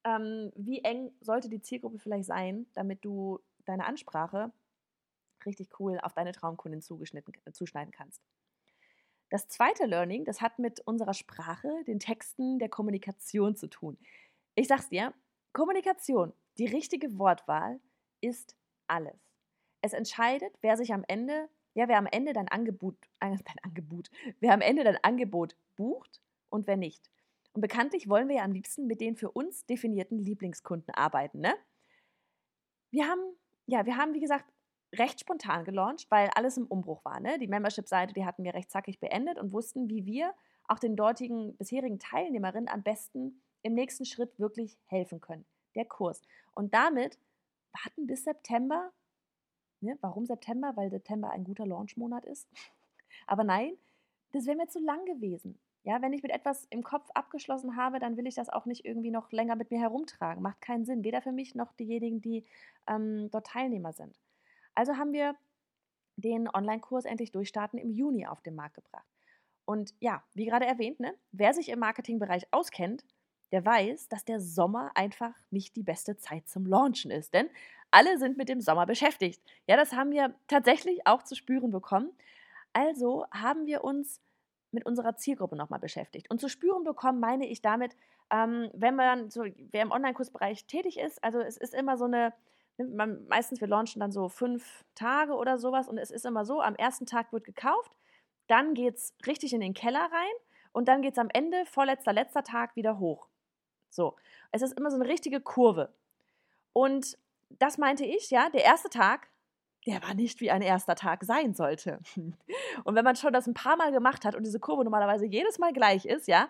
ähm, 0.06 0.52
wie 0.56 0.84
eng 0.84 1.12
sollte 1.22 1.50
die 1.50 1.62
Zielgruppe 1.62 2.00
vielleicht 2.00 2.26
sein, 2.26 2.66
damit 2.74 3.04
du 3.04 3.40
deine 3.66 3.86
Ansprache 3.86 4.52
richtig 5.46 5.80
cool 5.80 6.00
auf 6.02 6.14
deine 6.14 6.32
Traumkundin 6.32 6.82
zugeschnitten, 6.82 7.34
zuschneiden 7.52 7.92
kannst. 7.92 8.22
Das 9.34 9.48
zweite 9.48 9.88
Learning, 9.88 10.26
das 10.26 10.42
hat 10.42 10.60
mit 10.60 10.82
unserer 10.82 11.16
Sprache, 11.16 11.68
den 11.88 11.98
Texten, 11.98 12.60
der 12.60 12.70
Kommunikation 12.70 13.56
zu 13.56 13.66
tun. 13.66 13.98
Ich 14.54 14.68
sag's 14.68 14.90
dir, 14.90 15.12
Kommunikation, 15.54 16.34
die 16.60 16.68
richtige 16.68 17.18
Wortwahl 17.18 17.80
ist 18.22 18.56
alles. 18.86 19.18
Es 19.82 19.94
entscheidet, 19.94 20.56
wer 20.62 20.78
sich 20.78 20.94
am 20.94 21.04
Ende, 21.08 21.50
ja, 21.74 21.88
wer 21.88 21.98
am 21.98 22.06
Ende 22.06 22.34
dein 22.34 22.48
Angebot, 22.48 22.96
dein 23.20 23.42
Angebot, 23.64 24.12
wer 24.40 24.54
am 24.54 24.62
Ende 24.62 24.84
dein 24.84 25.04
Angebot 25.04 25.56
bucht 25.78 26.22
und 26.52 26.68
wer 26.68 26.78
nicht. 26.78 27.10
Und 27.54 27.62
bekanntlich 27.62 28.08
wollen 28.08 28.30
wir 28.30 28.36
ja 28.36 28.44
am 28.44 28.52
liebsten 28.52 28.86
mit 28.86 29.02
den 29.02 29.16
für 29.16 29.32
uns 29.32 29.66
definierten 29.66 30.20
Lieblingskunden 30.20 30.94
arbeiten, 30.94 31.40
ne? 31.40 31.56
Wir 32.92 33.08
haben, 33.08 33.24
ja, 33.66 33.88
wir 33.88 33.98
haben, 33.98 34.14
wie 34.14 34.20
gesagt, 34.20 34.53
recht 34.94 35.20
spontan 35.20 35.66
gelauncht, 35.66 36.10
weil 36.10 36.30
alles 36.36 36.58
im 36.58 36.66
Umbruch 36.66 37.04
war. 37.06 37.20
Ne? 37.20 37.40
Die 37.40 37.48
Membership-Seite, 37.48 38.14
die 38.14 38.26
hatten 38.26 38.44
wir 38.44 38.54
recht 38.54 38.72
zackig 38.72 39.00
beendet 39.00 39.40
und 39.40 39.52
wussten, 39.52 39.90
wie 39.90 40.06
wir 40.06 40.34
auch 40.68 40.80
den 40.80 40.96
dortigen 40.96 41.56
bisherigen 41.58 42.00
Teilnehmerinnen 42.00 42.70
am 42.70 42.84
besten 42.84 43.42
im 43.62 43.74
nächsten 43.74 44.06
Schritt 44.06 44.40
wirklich 44.40 44.78
helfen 44.86 45.20
können. 45.22 45.46
Der 45.76 45.86
Kurs. 45.86 46.22
Und 46.54 46.74
damit 46.74 47.18
warten 47.74 48.08
bis 48.08 48.24
September. 48.24 48.92
Ne? 49.82 49.98
Warum 50.02 50.26
September? 50.26 50.74
Weil 50.76 50.90
September 50.90 51.32
ein 51.32 51.44
guter 51.44 51.66
Launchmonat 51.66 52.26
ist. 52.26 52.48
Aber 53.28 53.44
nein, 53.44 53.74
das 54.32 54.46
wäre 54.46 54.58
mir 54.58 54.68
zu 54.68 54.80
lang 54.80 55.06
gewesen. 55.06 55.60
Ja, 55.86 56.02
wenn 56.02 56.14
ich 56.14 56.24
mit 56.24 56.32
etwas 56.32 56.66
im 56.70 56.82
Kopf 56.82 57.10
abgeschlossen 57.14 57.76
habe, 57.76 58.00
dann 58.00 58.16
will 58.16 58.26
ich 58.26 58.36
das 58.36 58.48
auch 58.50 58.66
nicht 58.66 58.86
irgendwie 58.86 59.12
noch 59.12 59.32
länger 59.34 59.58
mit 59.58 59.70
mir 59.70 59.80
herumtragen. 59.80 60.42
Macht 60.42 60.62
keinen 60.62 60.86
Sinn. 60.86 61.04
Weder 61.04 61.22
für 61.22 61.34
mich 61.34 61.56
noch 61.56 61.74
diejenigen, 61.74 62.22
die 62.22 62.46
ähm, 62.88 63.30
dort 63.32 63.48
Teilnehmer 63.48 63.92
sind. 63.92 64.18
Also 64.76 64.98
haben 64.98 65.14
wir 65.14 65.36
den 66.16 66.48
Online-Kurs 66.54 67.06
endlich 67.06 67.32
durchstarten 67.32 67.80
im 67.80 67.92
Juni 67.92 68.28
auf 68.28 68.42
den 68.42 68.56
Markt 68.56 68.76
gebracht. 68.76 69.08
Und 69.66 69.94
ja, 70.00 70.24
wie 70.34 70.46
gerade 70.46 70.66
erwähnt, 70.66 71.00
ne, 71.00 71.14
wer 71.32 71.54
sich 71.54 71.70
im 71.70 71.80
Marketingbereich 71.80 72.48
auskennt, 72.52 73.06
der 73.52 73.66
weiß, 73.66 74.10
dass 74.10 74.26
der 74.26 74.40
Sommer 74.40 74.92
einfach 74.96 75.34
nicht 75.52 75.76
die 75.76 75.84
beste 75.84 76.18
Zeit 76.18 76.48
zum 76.48 76.66
Launchen 76.66 77.12
ist. 77.12 77.34
Denn 77.34 77.50
alle 77.92 78.18
sind 78.18 78.38
mit 78.38 78.50
dem 78.50 78.62
Sommer 78.62 78.86
beschäftigt. 78.86 79.42
Ja, 79.68 79.78
das 79.78 79.94
haben 79.94 80.12
wir 80.12 80.34
tatsächlich 80.48 81.06
auch 81.06 81.24
zu 81.24 81.36
spüren 81.36 81.72
bekommen. 81.72 82.12
Also 82.74 83.26
haben 83.32 83.68
wir 83.68 83.84
uns 83.84 84.20
mit 84.72 84.86
unserer 84.86 85.16
Zielgruppe 85.16 85.56
nochmal 85.56 85.80
beschäftigt. 85.80 86.30
Und 86.32 86.42
zu 86.42 86.50
spüren 86.50 86.84
bekommen 86.84 87.20
meine 87.20 87.48
ich 87.48 87.62
damit, 87.62 87.96
ähm, 88.32 88.72
wenn 88.74 88.96
man 88.96 89.30
so, 89.30 89.44
wer 89.44 89.84
im 89.84 89.92
Online-Kursbereich 89.92 90.66
tätig 90.66 90.98
ist, 90.98 91.24
also 91.24 91.40
es 91.40 91.58
ist 91.58 91.76
immer 91.76 91.98
so 91.98 92.06
eine, 92.06 92.18
ne, 92.18 92.34
man, 92.78 93.26
meistens 93.28 93.62
wir 93.62 93.68
launchen 93.68 94.00
dann 94.00 94.12
so 94.12 94.30
fünf 94.30 94.84
Tage 94.96 95.34
oder 95.34 95.58
sowas 95.58 95.88
und 95.88 95.98
es 95.98 96.12
ist 96.12 96.26
immer 96.26 96.46
so, 96.46 96.62
am 96.62 96.76
ersten 96.76 97.06
Tag 97.06 97.32
wird 97.32 97.44
gekauft, 97.44 97.92
dann 98.48 98.74
geht 98.74 98.96
es 98.96 99.14
richtig 99.26 99.54
in 99.54 99.62
den 99.62 99.74
Keller 99.74 100.10
rein 100.12 100.34
und 100.72 100.88
dann 100.88 101.02
geht 101.02 101.14
es 101.14 101.20
am 101.20 101.30
Ende, 101.32 101.66
vorletzter, 101.66 102.14
letzter 102.14 102.44
Tag 102.44 102.76
wieder 102.76 103.00
hoch. 103.00 103.28
So, 103.90 104.16
es 104.52 104.62
ist 104.62 104.78
immer 104.78 104.90
so 104.90 104.98
eine 104.98 105.08
richtige 105.08 105.40
Kurve. 105.40 105.94
Und 106.74 107.18
das 107.50 107.78
meinte 107.78 108.06
ich, 108.06 108.32
ja, 108.32 108.50
der 108.50 108.64
erste 108.64 108.90
Tag, 108.90 109.30
der 109.86 110.02
war 110.02 110.14
nicht 110.16 110.42
wie 110.42 110.50
ein 110.50 110.62
erster 110.62 110.96
Tag 110.96 111.24
sein 111.24 111.54
sollte. 111.54 112.00
Und 112.84 112.96
wenn 112.96 113.04
man 113.04 113.16
schon 113.16 113.34
das 113.34 113.48
ein 113.48 113.54
paar 113.54 113.78
Mal 113.78 113.92
gemacht 113.92 114.26
hat 114.26 114.34
und 114.34 114.44
diese 114.44 114.60
Kurve 114.60 114.84
normalerweise 114.84 115.26
jedes 115.26 115.60
Mal 115.60 115.74
gleich 115.74 116.06
ist, 116.06 116.28
ja, 116.28 116.50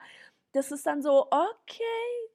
das 0.53 0.72
ist 0.72 0.86
dann 0.86 1.01
so, 1.01 1.27
okay, 1.31 1.83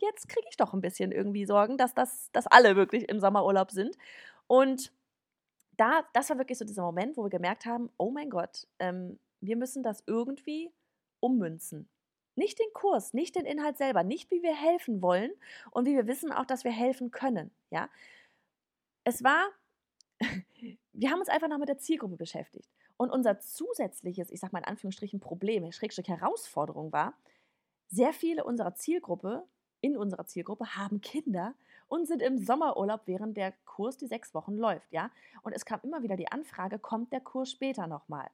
jetzt 0.01 0.29
kriege 0.29 0.47
ich 0.51 0.57
doch 0.57 0.75
ein 0.75 0.81
bisschen 0.81 1.13
irgendwie 1.13 1.47
Sorgen, 1.47 1.79
dass, 1.79 1.95
das, 1.95 2.31
dass 2.33 2.47
alle 2.47 2.77
wirklich 2.77 3.09
im 3.09 3.21
Sommerurlaub 3.21 3.71
sind. 3.71 3.97
Und 4.47 4.93
da, 5.77 6.05
das 6.13 6.29
war 6.31 6.39
wirklich 6.39 6.59
so 6.59 6.65
dieser 6.65 6.83
Moment, 6.83 7.17
wo 7.17 7.25
wir 7.25 7.31
gemerkt 7.31 7.65
haben, 7.65 7.91
oh 7.97 8.11
mein 8.11 8.31
Gott, 8.31 8.67
ähm, 8.81 9.19
wir 9.41 9.57
müssen 9.57 9.83
das 9.83 10.03
irgendwie 10.07 10.73
ummünzen. 11.21 11.89
Nicht 12.35 12.59
den 12.59 12.73
Kurs, 12.73 13.15
nicht 13.15 13.37
den 13.37 13.47
Inhalt 13.47 13.79
selber, 13.79 14.03
nicht 14.03 14.31
wie 14.31 14.43
wir 14.43 14.55
helfen 14.55 15.01
wollen 15.01 15.31
und 15.71 15.87
wie 15.87 15.95
wir 15.95 16.07
wissen 16.07 16.33
auch, 16.33 16.45
dass 16.45 16.65
wir 16.65 16.73
helfen 16.73 17.11
können. 17.11 17.53
Ja, 17.71 17.89
es 19.05 19.23
war, 19.23 19.49
wir 20.93 21.11
haben 21.11 21.21
uns 21.21 21.29
einfach 21.29 21.49
noch 21.49 21.59
mit 21.59 21.69
der 21.69 21.79
Zielgruppe 21.79 22.17
beschäftigt 22.17 22.69
und 22.97 23.11
unser 23.11 23.39
zusätzliches, 23.39 24.31
ich 24.31 24.41
sag 24.41 24.53
mal 24.53 24.61
in 24.61 24.65
Anführungsstrichen 24.65 25.21
Problem, 25.21 25.71
Schrägstrich 25.71 26.09
Herausforderung 26.09 26.93
war, 26.93 27.15
sehr 27.88 28.12
viele 28.12 28.45
unserer 28.45 28.75
Zielgruppe 28.75 29.45
in 29.80 29.97
unserer 29.97 30.26
Zielgruppe 30.26 30.76
haben 30.76 31.00
Kinder 31.00 31.54
und 31.87 32.07
sind 32.07 32.23
im 32.23 32.38
Sommerurlaub, 32.38 33.02
während 33.07 33.37
der 33.37 33.52
Kurs 33.64 33.97
die 33.97 34.07
sechs 34.07 34.35
Wochen 34.35 34.54
läuft, 34.57 34.92
ja. 34.92 35.11
Und 35.42 35.52
es 35.52 35.64
kam 35.64 35.80
immer 35.83 36.02
wieder 36.02 36.16
die 36.16 36.30
Anfrage, 36.30 36.78
kommt 36.78 37.12
der 37.12 37.21
Kurs 37.21 37.50
später 37.50 37.87
nochmal, 37.87 38.28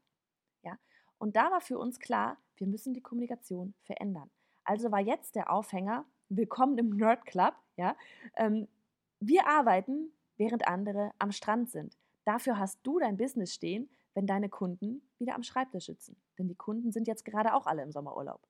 ja. 0.63 0.79
Und 1.19 1.37
da 1.37 1.51
war 1.51 1.61
für 1.61 1.79
uns 1.79 2.01
klar, 2.01 2.37
wir 2.57 2.67
müssen 2.67 2.95
die 2.95 3.03
Kommunikation 3.03 3.75
verändern. 3.83 4.31
Also 4.65 4.91
war 4.91 5.01
jetzt 5.01 5.37
der 5.37 5.53
Aufhänger, 5.53 6.05
willkommen 6.29 6.79
im 6.79 6.91
Nerd 6.91 7.25
Club, 7.27 7.55
ja. 7.77 7.97
Ähm, 8.37 8.67
wir 9.21 9.47
arbeiten, 9.47 10.13
während 10.37 10.67
andere 10.67 11.13
am 11.19 11.31
Strand 11.31 11.71
sind. 11.71 11.97
Dafür 12.25 12.59
hast 12.59 12.81
du 12.83 12.99
dein 12.99 13.17
Business 13.17 13.55
stehen, 13.55 13.89
wenn 14.15 14.27
deine 14.27 14.49
Kunden 14.49 15.03
wieder 15.19 15.35
am 15.35 15.43
Schreibtisch 15.43 15.87
sitzen. 15.87 16.17
Denn 16.39 16.49
die 16.49 16.55
Kunden 16.55 16.91
sind 16.93 17.07
jetzt 17.07 17.25
gerade 17.25 17.55
auch 17.55 17.67
alle 17.67 17.83
im 17.83 17.93
Sommerurlaub. 17.93 18.41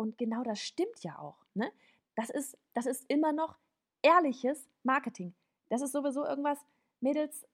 Und 0.00 0.16
genau 0.16 0.42
das 0.42 0.60
stimmt 0.60 1.02
ja 1.02 1.18
auch. 1.18 1.44
Ne? 1.52 1.70
Das, 2.16 2.30
ist, 2.30 2.56
das 2.72 2.86
ist 2.86 3.04
immer 3.08 3.34
noch 3.34 3.58
ehrliches 4.00 4.66
Marketing. 4.82 5.34
Das 5.68 5.82
ist 5.82 5.92
sowieso 5.92 6.24
irgendwas, 6.24 6.58
Mädels, 7.00 7.46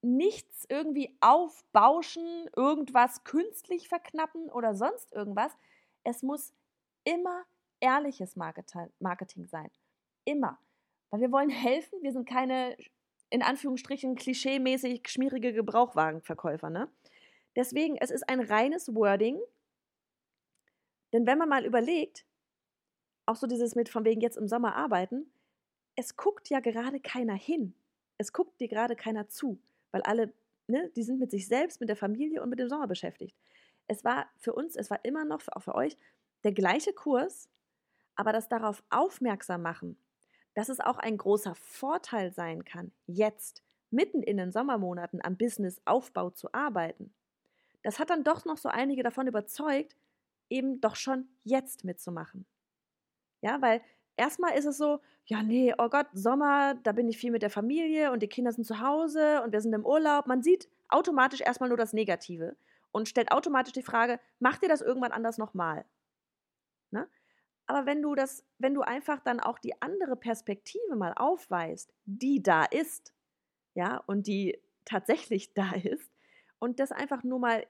nichts 0.00 0.64
irgendwie 0.70 1.14
aufbauschen, 1.20 2.48
irgendwas 2.56 3.24
künstlich 3.24 3.90
verknappen 3.90 4.48
oder 4.48 4.74
sonst 4.74 5.12
irgendwas. 5.12 5.52
Es 6.02 6.22
muss 6.22 6.54
immer 7.04 7.44
ehrliches 7.80 8.36
Marketing 8.36 9.46
sein. 9.46 9.70
Immer. 10.24 10.58
Weil 11.10 11.20
wir 11.20 11.30
wollen 11.30 11.50
helfen, 11.50 12.00
wir 12.00 12.12
sind 12.12 12.26
keine, 12.26 12.74
in 13.28 13.42
Anführungsstrichen, 13.42 14.16
klischeemäßig 14.16 15.06
schmierige 15.08 15.52
Gebrauchwagenverkäufer. 15.52 16.70
Ne? 16.70 16.90
Deswegen, 17.54 17.98
es 17.98 18.10
ist 18.10 18.26
ein 18.30 18.40
reines 18.40 18.94
Wording. 18.94 19.38
Denn 21.12 21.26
wenn 21.26 21.38
man 21.38 21.48
mal 21.48 21.64
überlegt, 21.64 22.24
auch 23.26 23.36
so 23.36 23.46
dieses 23.46 23.74
mit 23.74 23.88
von 23.88 24.04
wegen 24.04 24.20
jetzt 24.20 24.36
im 24.36 24.48
Sommer 24.48 24.74
arbeiten, 24.74 25.32
es 25.96 26.16
guckt 26.16 26.48
ja 26.48 26.60
gerade 26.60 27.00
keiner 27.00 27.34
hin. 27.34 27.74
Es 28.18 28.32
guckt 28.32 28.60
dir 28.60 28.68
gerade 28.68 28.96
keiner 28.96 29.28
zu 29.28 29.60
weil 29.90 30.02
alle, 30.02 30.32
ne, 30.66 30.90
die 30.96 31.02
sind 31.02 31.18
mit 31.18 31.30
sich 31.30 31.46
selbst, 31.46 31.80
mit 31.80 31.88
der 31.88 31.96
Familie 31.96 32.42
und 32.42 32.50
mit 32.50 32.58
dem 32.58 32.68
Sommer 32.68 32.86
beschäftigt. 32.86 33.36
Es 33.86 34.04
war 34.04 34.28
für 34.38 34.52
uns, 34.52 34.76
es 34.76 34.90
war 34.90 35.04
immer 35.04 35.24
noch, 35.24 35.40
auch 35.52 35.62
für 35.62 35.74
euch, 35.74 35.96
der 36.44 36.52
gleiche 36.52 36.92
Kurs, 36.92 37.48
aber 38.14 38.32
das 38.32 38.48
darauf 38.48 38.82
aufmerksam 38.90 39.62
machen, 39.62 39.98
dass 40.54 40.68
es 40.68 40.80
auch 40.80 40.98
ein 40.98 41.16
großer 41.16 41.54
Vorteil 41.54 42.32
sein 42.32 42.64
kann, 42.64 42.92
jetzt 43.06 43.62
mitten 43.90 44.22
in 44.22 44.36
den 44.36 44.52
Sommermonaten 44.52 45.20
am 45.24 45.36
Businessaufbau 45.36 46.30
zu 46.30 46.52
arbeiten. 46.54 47.12
Das 47.82 47.98
hat 47.98 48.10
dann 48.10 48.24
doch 48.24 48.44
noch 48.44 48.58
so 48.58 48.68
einige 48.68 49.02
davon 49.02 49.26
überzeugt, 49.26 49.96
eben 50.50 50.80
doch 50.80 50.96
schon 50.96 51.28
jetzt 51.44 51.84
mitzumachen. 51.84 52.44
Ja, 53.40 53.62
weil 53.62 53.80
erstmal 54.16 54.58
ist 54.58 54.66
es 54.66 54.76
so, 54.76 55.00
ja, 55.24 55.42
nee, 55.42 55.72
oh 55.78 55.88
Gott, 55.88 56.08
Sommer, 56.12 56.74
da 56.74 56.92
bin 56.92 57.08
ich 57.08 57.16
viel 57.16 57.30
mit 57.30 57.42
der 57.42 57.50
Familie 57.50 58.12
und 58.12 58.22
die 58.22 58.28
Kinder 58.28 58.52
sind 58.52 58.64
zu 58.64 58.80
Hause 58.80 59.42
und 59.42 59.52
wir 59.52 59.60
sind 59.60 59.72
im 59.72 59.86
Urlaub. 59.86 60.26
Man 60.26 60.42
sieht 60.42 60.68
automatisch 60.88 61.40
erstmal 61.40 61.68
nur 61.68 61.78
das 61.78 61.92
Negative 61.92 62.56
und 62.92 63.08
stellt 63.08 63.32
automatisch 63.32 63.72
die 63.72 63.82
Frage, 63.82 64.20
macht 64.40 64.62
ihr 64.62 64.68
das 64.68 64.82
irgendwann 64.82 65.12
anders 65.12 65.38
nochmal? 65.38 65.84
Ne? 66.90 67.08
Aber 67.66 67.86
wenn 67.86 68.02
du 68.02 68.16
das, 68.16 68.44
wenn 68.58 68.74
du 68.74 68.82
einfach 68.82 69.20
dann 69.20 69.38
auch 69.38 69.58
die 69.58 69.80
andere 69.80 70.16
Perspektive 70.16 70.96
mal 70.96 71.12
aufweist, 71.14 71.94
die 72.04 72.42
da 72.42 72.64
ist, 72.64 73.14
ja, 73.74 73.98
und 74.06 74.26
die 74.26 74.60
tatsächlich 74.84 75.54
da 75.54 75.72
ist, 75.72 76.10
und 76.58 76.80
das 76.80 76.92
einfach 76.92 77.22
nur 77.22 77.38
mal 77.38 77.66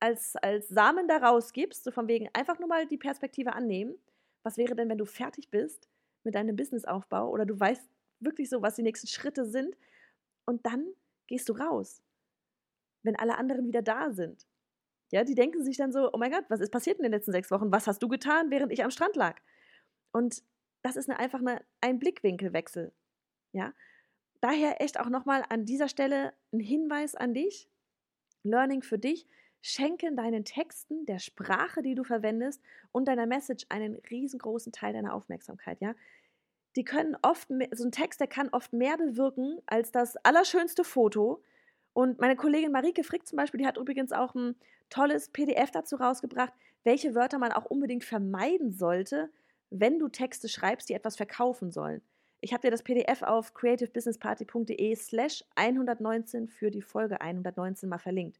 als, 0.00 0.34
als 0.36 0.68
Samen 0.68 1.06
daraus 1.06 1.52
gibst, 1.52 1.84
so 1.84 1.90
von 1.90 2.08
wegen 2.08 2.28
einfach 2.32 2.58
nur 2.58 2.68
mal 2.68 2.86
die 2.86 2.98
Perspektive 2.98 3.52
annehmen, 3.52 3.94
was 4.42 4.56
wäre 4.56 4.74
denn, 4.74 4.88
wenn 4.88 4.98
du 4.98 5.04
fertig 5.04 5.50
bist 5.50 5.88
mit 6.24 6.34
deinem 6.34 6.56
Businessaufbau 6.56 7.28
oder 7.28 7.46
du 7.46 7.58
weißt 7.58 7.88
wirklich 8.20 8.48
so, 8.48 8.62
was 8.62 8.76
die 8.76 8.82
nächsten 8.82 9.06
Schritte 9.06 9.44
sind 9.44 9.76
und 10.46 10.64
dann 10.66 10.86
gehst 11.26 11.48
du 11.48 11.52
raus, 11.52 12.02
wenn 13.02 13.16
alle 13.16 13.38
anderen 13.38 13.66
wieder 13.66 13.82
da 13.82 14.10
sind. 14.10 14.46
Ja, 15.12 15.24
die 15.24 15.34
denken 15.34 15.62
sich 15.64 15.76
dann 15.76 15.92
so, 15.92 16.10
oh 16.12 16.18
mein 16.18 16.30
Gott, 16.30 16.44
was 16.48 16.60
ist 16.60 16.70
passiert 16.70 16.98
in 16.98 17.02
den 17.02 17.12
letzten 17.12 17.32
sechs 17.32 17.50
Wochen? 17.50 17.72
Was 17.72 17.86
hast 17.86 18.02
du 18.02 18.08
getan, 18.08 18.50
während 18.50 18.72
ich 18.72 18.84
am 18.84 18.90
Strand 18.90 19.16
lag? 19.16 19.40
Und 20.12 20.42
das 20.82 20.96
ist 20.96 21.08
eine, 21.08 21.18
einfach 21.18 21.40
eine, 21.40 21.64
ein 21.80 21.98
Blickwinkelwechsel. 21.98 22.92
Ja, 23.52 23.74
daher 24.40 24.80
echt 24.80 25.00
auch 25.00 25.08
nochmal 25.08 25.44
an 25.48 25.64
dieser 25.64 25.88
Stelle 25.88 26.32
ein 26.52 26.60
Hinweis 26.60 27.14
an 27.14 27.34
dich, 27.34 27.68
Learning 28.44 28.82
für 28.82 28.98
dich, 28.98 29.26
Schenke 29.62 30.14
deinen 30.14 30.44
Texten, 30.44 31.04
der 31.06 31.18
Sprache, 31.18 31.82
die 31.82 31.94
du 31.94 32.04
verwendest 32.04 32.62
und 32.92 33.08
deiner 33.08 33.26
Message 33.26 33.66
einen 33.68 33.96
riesengroßen 34.10 34.72
Teil 34.72 34.92
deiner 34.92 35.14
Aufmerksamkeit, 35.14 35.80
ja? 35.80 35.94
Die 36.76 36.84
können 36.84 37.16
oft, 37.22 37.48
so 37.72 37.84
ein 37.84 37.90
Text, 37.90 38.20
der 38.20 38.28
kann 38.28 38.48
oft 38.50 38.72
mehr 38.72 38.96
bewirken 38.96 39.58
als 39.66 39.90
das 39.90 40.16
allerschönste 40.18 40.84
Foto. 40.84 41.42
Und 41.92 42.20
meine 42.20 42.36
Kollegin 42.36 42.70
Marike 42.70 43.02
Frick 43.02 43.26
zum 43.26 43.36
Beispiel, 43.36 43.58
die 43.58 43.66
hat 43.66 43.76
übrigens 43.76 44.12
auch 44.12 44.36
ein 44.36 44.54
tolles 44.88 45.30
PDF 45.30 45.72
dazu 45.72 45.96
rausgebracht, 45.96 46.52
welche 46.84 47.16
Wörter 47.16 47.38
man 47.38 47.52
auch 47.52 47.64
unbedingt 47.64 48.04
vermeiden 48.04 48.70
sollte, 48.70 49.30
wenn 49.70 49.98
du 49.98 50.08
Texte 50.08 50.48
schreibst, 50.48 50.88
die 50.88 50.94
etwas 50.94 51.16
verkaufen 51.16 51.72
sollen. 51.72 52.02
Ich 52.40 52.52
habe 52.52 52.62
dir 52.62 52.70
das 52.70 52.82
PDF 52.82 53.22
auf 53.22 53.52
creativebusinessparty.de 53.52 54.94
slash 54.94 55.44
119 55.56 56.48
für 56.48 56.70
die 56.70 56.82
Folge 56.82 57.20
119 57.20 57.88
mal 57.88 57.98
verlinkt. 57.98 58.38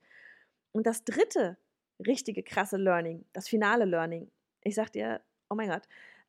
Und 0.72 0.86
das 0.86 1.04
dritte 1.04 1.58
richtige 2.06 2.42
krasse 2.42 2.76
Learning, 2.76 3.24
das 3.32 3.48
finale 3.48 3.84
Learning, 3.84 4.30
ich 4.62 4.74
sag 4.74 4.92
dir, 4.92 5.20
oh 5.48 5.54
mein 5.54 5.68
Gott, 5.68 5.82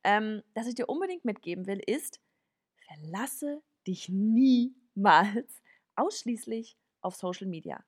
ähm, 0.04 0.42
das 0.54 0.66
ich 0.66 0.74
dir 0.74 0.88
unbedingt 0.88 1.24
mitgeben 1.24 1.66
will, 1.66 1.80
ist, 1.86 2.20
verlasse 2.86 3.62
dich 3.86 4.08
niemals 4.08 5.62
ausschließlich 5.96 6.76
auf 7.00 7.14
Social 7.14 7.46
Media. 7.46 7.84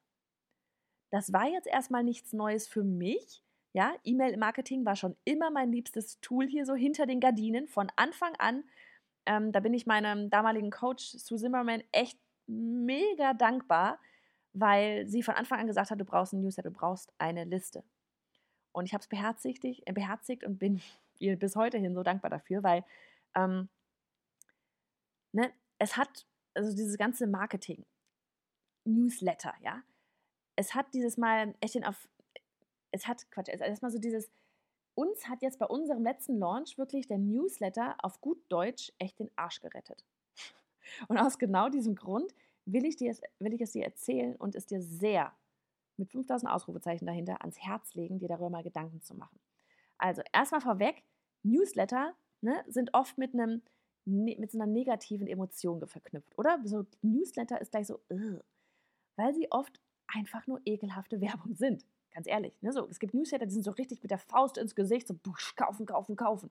Das 1.10 1.32
war 1.32 1.46
jetzt 1.46 1.66
erstmal 1.66 2.02
nichts 2.02 2.32
Neues 2.32 2.66
für 2.66 2.84
mich. 2.84 3.42
Ja, 3.72 3.94
E-Mail-Marketing 4.04 4.84
war 4.84 4.96
schon 4.96 5.16
immer 5.24 5.50
mein 5.50 5.72
liebstes 5.72 6.20
Tool 6.20 6.46
hier 6.46 6.64
so 6.64 6.74
hinter 6.74 7.06
den 7.06 7.20
Gardinen 7.20 7.66
von 7.66 7.90
Anfang 7.96 8.34
an. 8.36 8.64
Ähm, 9.26 9.52
da 9.52 9.60
bin 9.60 9.74
ich 9.74 9.86
meinem 9.86 10.30
damaligen 10.30 10.70
Coach 10.70 11.16
Sue 11.18 11.38
Zimmerman 11.38 11.82
echt 11.92 12.18
mega 12.46 13.34
dankbar, 13.34 13.98
weil 14.54 15.06
sie 15.08 15.22
von 15.22 15.34
Anfang 15.34 15.60
an 15.60 15.66
gesagt 15.66 15.90
hat, 15.90 16.00
du 16.00 16.04
brauchst 16.04 16.32
ein 16.32 16.40
Newsletter, 16.40 16.70
du 16.70 16.76
brauchst 16.76 17.12
eine 17.18 17.44
Liste. 17.44 17.84
Und 18.72 18.86
ich 18.86 18.94
habe 18.94 19.02
es 19.02 19.08
beherzigt, 19.08 19.64
äh, 19.64 19.92
beherzigt 19.92 20.44
und 20.44 20.58
bin 20.58 20.80
ihr 21.18 21.36
bis 21.38 21.56
heute 21.56 21.76
hin 21.78 21.94
so 21.94 22.02
dankbar 22.02 22.30
dafür, 22.30 22.62
weil 22.62 22.84
ähm, 23.34 23.68
ne, 25.32 25.52
es 25.78 25.96
hat, 25.96 26.26
also 26.54 26.74
dieses 26.74 26.96
ganze 26.96 27.26
Marketing, 27.26 27.84
Newsletter, 28.84 29.54
ja, 29.60 29.82
es 30.56 30.74
hat 30.74 30.92
dieses 30.94 31.16
Mal 31.16 31.54
echt 31.60 31.74
den 31.74 31.84
auf, 31.84 32.08
es 32.92 33.08
hat, 33.08 33.28
Quatsch, 33.30 33.48
es 33.48 33.60
erstmal 33.60 33.90
so 33.90 33.98
dieses, 33.98 34.30
uns 34.94 35.28
hat 35.28 35.42
jetzt 35.42 35.58
bei 35.58 35.66
unserem 35.66 36.04
letzten 36.04 36.38
Launch 36.38 36.78
wirklich 36.78 37.08
der 37.08 37.18
Newsletter 37.18 37.96
auf 37.98 38.20
gut 38.20 38.38
Deutsch 38.48 38.92
echt 38.98 39.18
den 39.18 39.30
Arsch 39.34 39.60
gerettet. 39.60 40.04
Und 41.08 41.18
aus 41.18 41.38
genau 41.38 41.68
diesem 41.68 41.96
Grund 41.96 42.32
will 42.66 42.84
ich, 42.84 42.96
dir, 42.96 43.16
will 43.38 43.54
ich 43.54 43.60
es 43.60 43.72
dir 43.72 43.84
erzählen 43.84 44.36
und 44.36 44.54
es 44.54 44.66
dir 44.66 44.80
sehr 44.80 45.32
mit 45.96 46.10
5000 46.10 46.50
Ausrufezeichen 46.50 47.06
dahinter 47.06 47.40
ans 47.42 47.58
Herz 47.58 47.94
legen, 47.94 48.18
dir 48.18 48.28
darüber 48.28 48.50
mal 48.50 48.62
Gedanken 48.62 49.00
zu 49.02 49.14
machen. 49.14 49.38
Also 49.98 50.22
erstmal 50.32 50.60
vorweg, 50.60 51.02
Newsletter 51.42 52.14
ne, 52.40 52.64
sind 52.66 52.94
oft 52.94 53.16
mit 53.18 53.34
einem 53.34 53.62
ne, 54.04 54.36
mit 54.38 54.50
so 54.50 54.58
einer 54.58 54.70
negativen 54.70 55.26
Emotion 55.26 55.86
verknüpft, 55.86 56.36
oder? 56.38 56.60
So 56.64 56.86
Newsletter 57.02 57.60
ist 57.60 57.70
gleich 57.70 57.86
so, 57.86 58.00
Ugh, 58.10 58.42
weil 59.16 59.34
sie 59.34 59.50
oft 59.50 59.80
einfach 60.06 60.46
nur 60.46 60.60
ekelhafte 60.64 61.20
Werbung 61.20 61.54
sind. 61.54 61.84
Ganz 62.12 62.28
ehrlich, 62.28 62.60
ne? 62.62 62.72
so, 62.72 62.88
es 62.88 63.00
gibt 63.00 63.14
Newsletter, 63.14 63.46
die 63.46 63.54
sind 63.54 63.64
so 63.64 63.72
richtig 63.72 64.00
mit 64.02 64.10
der 64.10 64.18
Faust 64.18 64.56
ins 64.56 64.76
Gesicht, 64.76 65.08
so 65.08 65.14
busch, 65.14 65.56
kaufen, 65.56 65.84
kaufen, 65.84 66.14
kaufen. 66.14 66.50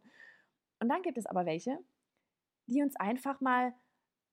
Und 0.80 0.90
dann 0.90 1.02
gibt 1.04 1.18
es 1.18 1.26
aber 1.26 1.46
welche, 1.46 1.80
die 2.68 2.82
uns 2.82 2.98
einfach 2.98 3.40
mal 3.40 3.74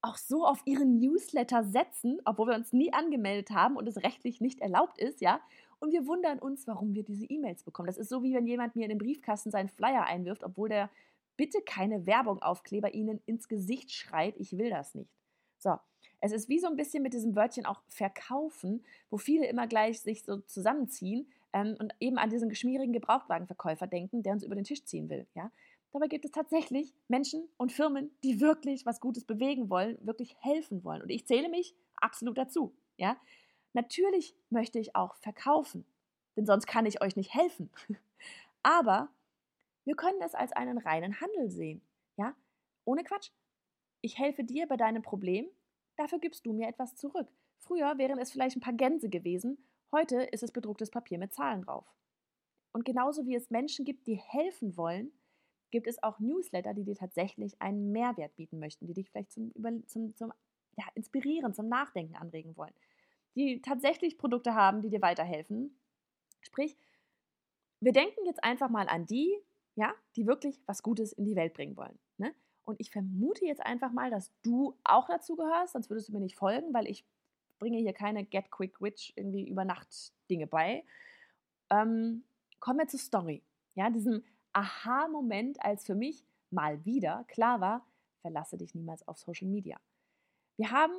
auch 0.03 0.17
so 0.17 0.47
auf 0.47 0.63
ihren 0.65 0.99
Newsletter 0.99 1.65
setzen, 1.65 2.21
obwohl 2.25 2.49
wir 2.49 2.55
uns 2.55 2.73
nie 2.73 2.93
angemeldet 2.93 3.51
haben 3.51 3.77
und 3.77 3.87
es 3.87 4.03
rechtlich 4.03 4.41
nicht 4.41 4.61
erlaubt 4.61 4.99
ist, 4.99 5.21
ja. 5.21 5.41
Und 5.79 5.93
wir 5.93 6.07
wundern 6.07 6.39
uns, 6.39 6.67
warum 6.67 6.95
wir 6.95 7.03
diese 7.03 7.25
E-Mails 7.25 7.65
bekommen. 7.65 7.87
Das 7.87 7.97
ist 7.97 8.11
so, 8.11 8.23
wie 8.23 8.35
wenn 8.35 8.47
jemand 8.47 8.77
mir 8.77 8.85
in 8.85 8.91
den 8.91 8.99
Briefkasten 8.99 9.51
seinen 9.51 9.69
Flyer 9.69 10.05
einwirft, 10.05 10.45
obwohl 10.45 10.69
der 10.69 10.91
bitte 11.37 11.63
keine 11.63 12.07
Werbung 12.07 12.43
Aufkleber 12.43 12.93
Ihnen 12.93 13.21
ins 13.25 13.49
Gesicht 13.49 13.93
schreit, 13.93 14.35
ich 14.37 14.59
will 14.59 14.69
das 14.69 14.95
nicht. 14.95 15.11
So, 15.59 15.79
es 16.21 16.33
ist 16.33 16.49
wie 16.49 16.59
so 16.59 16.67
ein 16.67 16.77
bisschen 16.77 17.03
mit 17.03 17.15
diesem 17.15 17.35
Wörtchen 17.35 17.65
auch 17.67 17.83
verkaufen, 17.89 18.85
wo 19.09 19.17
viele 19.17 19.47
immer 19.47 19.67
gleich 19.67 20.01
sich 20.01 20.23
so 20.23 20.39
zusammenziehen 20.41 21.31
ähm, 21.53 21.77
und 21.79 21.95
eben 21.99 22.19
an 22.19 22.31
diesen 22.31 22.51
geschmierigen 22.51 22.93
Gebrauchtwagenverkäufer 22.93 23.87
denken, 23.87 24.23
der 24.23 24.35
uns 24.35 24.45
über 24.45 24.55
den 24.55 24.65
Tisch 24.65 24.85
ziehen 24.85 25.09
will. 25.09 25.27
Ja? 25.35 25.51
Dabei 25.93 26.07
gibt 26.07 26.25
es 26.25 26.31
tatsächlich 26.31 26.95
Menschen 27.09 27.49
und 27.57 27.73
Firmen, 27.73 28.11
die 28.23 28.41
wirklich 28.41 28.87
was 28.87 29.01
Gutes 29.01 29.25
bewegen 29.25 29.71
wollen, 29.71 29.99
wirklich 30.07 30.37
helfen 30.41 30.85
wollen. 30.85 31.03
Und 31.03 31.11
ich 31.11 31.27
zähle 31.27 31.49
mich 31.49 31.75
absolut 31.97 32.39
dazu. 32.39 32.77
Ja? 32.97 33.17
Natürlich 33.73 34.37
möchte 34.51 34.79
ich 34.79 34.95
auch 34.95 35.17
verkaufen, 35.17 35.85
denn 36.37 36.47
sonst 36.47 36.67
kann 36.67 36.87
ich 36.87 37.03
euch 37.03 37.17
nicht 37.17 37.35
helfen. 37.35 37.71
Aber 38.63 39.09
wir 39.85 39.97
können 39.97 40.21
es 40.23 40.35
als 40.35 40.53
einen 40.53 40.79
reinen 40.79 41.21
Handel 41.21 41.51
sehen. 41.51 41.83
Ja? 42.17 42.37
Ohne 42.85 43.03
Quatsch. 43.03 43.31
Ich 44.01 44.19
helfe 44.19 44.45
dir 44.45 44.67
bei 44.67 44.77
deinem 44.77 45.03
Problem, 45.03 45.47
dafür 45.97 46.19
gibst 46.21 46.47
du 46.47 46.53
mir 46.53 46.69
etwas 46.69 46.97
zurück. 46.97 47.29
Früher 47.59 47.99
wären 47.99 48.19
es 48.19 48.31
vielleicht 48.31 48.57
ein 48.57 48.61
paar 48.61 48.73
Gänse 48.73 49.11
gewesen, 49.11 49.59
heute 49.93 50.23
ist 50.23 50.43
es 50.43 50.53
bedrucktes 50.53 50.91
Papier 50.91 51.19
mit 51.19 51.35
Zahlen 51.35 51.63
drauf. 51.63 51.85
Und 52.73 52.85
genauso 52.85 53.27
wie 53.27 53.35
es 53.35 53.51
Menschen 53.51 53.85
gibt, 53.85 54.07
die 54.07 54.15
helfen 54.15 54.77
wollen, 54.77 55.13
gibt 55.71 55.87
es 55.87 56.03
auch 56.03 56.19
Newsletter, 56.19 56.75
die 56.75 56.85
dir 56.85 56.97
tatsächlich 56.97 57.61
einen 57.61 57.93
Mehrwert 57.93 58.37
bieten 58.37 58.59
möchten, 58.59 58.87
die 58.87 58.95
dich 58.95 59.11
vielleicht 59.11 59.33
zum, 59.33 59.53
zum, 59.87 60.15
zum 60.17 60.33
ja, 60.77 60.85
Inspirieren, 60.95 61.55
zum 61.55 61.69
Nachdenken 61.69 62.17
anregen 62.17 62.57
wollen, 62.57 62.75
die 63.35 63.61
tatsächlich 63.63 64.19
Produkte 64.19 64.55
haben, 64.55 64.83
die 64.83 64.91
dir 64.91 65.03
weiterhelfen. 65.03 65.77
Sprich, 66.41 66.77
wir 67.81 67.93
denken 67.93 68.25
jetzt 68.27 68.43
einfach 68.45 68.71
mal 68.71 68.89
an 68.89 69.07
die, 69.07 69.37
ja, 69.77 69.95
die 70.17 70.27
wirklich 70.27 70.61
was 70.67 70.83
Gutes 70.83 71.13
in 71.13 71.25
die 71.25 71.37
Welt 71.37 71.55
bringen 71.55 71.77
wollen. 71.77 71.99
Ne? 72.19 72.35
Und 72.65 72.81
ich 72.81 72.91
vermute 72.91 73.47
jetzt 73.47 73.65
einfach 73.65 73.93
mal, 73.93 74.11
dass 74.11 74.31
du 74.43 74.77
auch 74.85 75.09
dazu 75.09 75.37
gehörst, 75.37 75.73
sonst 75.73 75.91
würdest 75.91 76.09
du 76.09 76.13
mir 76.13 76.21
nicht 76.21 76.37
folgen, 76.37 76.73
weil 76.75 76.87
ich 76.87 77.05
bringe 77.59 77.79
hier 77.79 77.93
keine 77.93 78.25
Get 78.25 78.51
Quick 78.51 78.81
Witch 78.81 79.13
irgendwie 79.17 79.49
über 79.49 79.65
Nacht 79.65 80.13
Dinge 80.31 80.47
bei. 80.47 80.85
Ähm, 81.71 82.25
kommen 82.59 82.79
wir 82.79 82.89
zur 82.89 83.01
Story. 83.01 83.43
Ja, 83.75 83.91
diesem 83.91 84.25
Aha-Moment, 84.53 85.63
als 85.65 85.85
für 85.85 85.95
mich 85.95 86.25
mal 86.51 86.85
wieder 86.85 87.25
klar 87.29 87.61
war, 87.61 87.87
verlasse 88.21 88.57
dich 88.57 88.75
niemals 88.75 89.07
auf 89.07 89.19
Social 89.19 89.49
Media. 89.49 89.79
Wir 90.57 90.71
haben, 90.71 90.95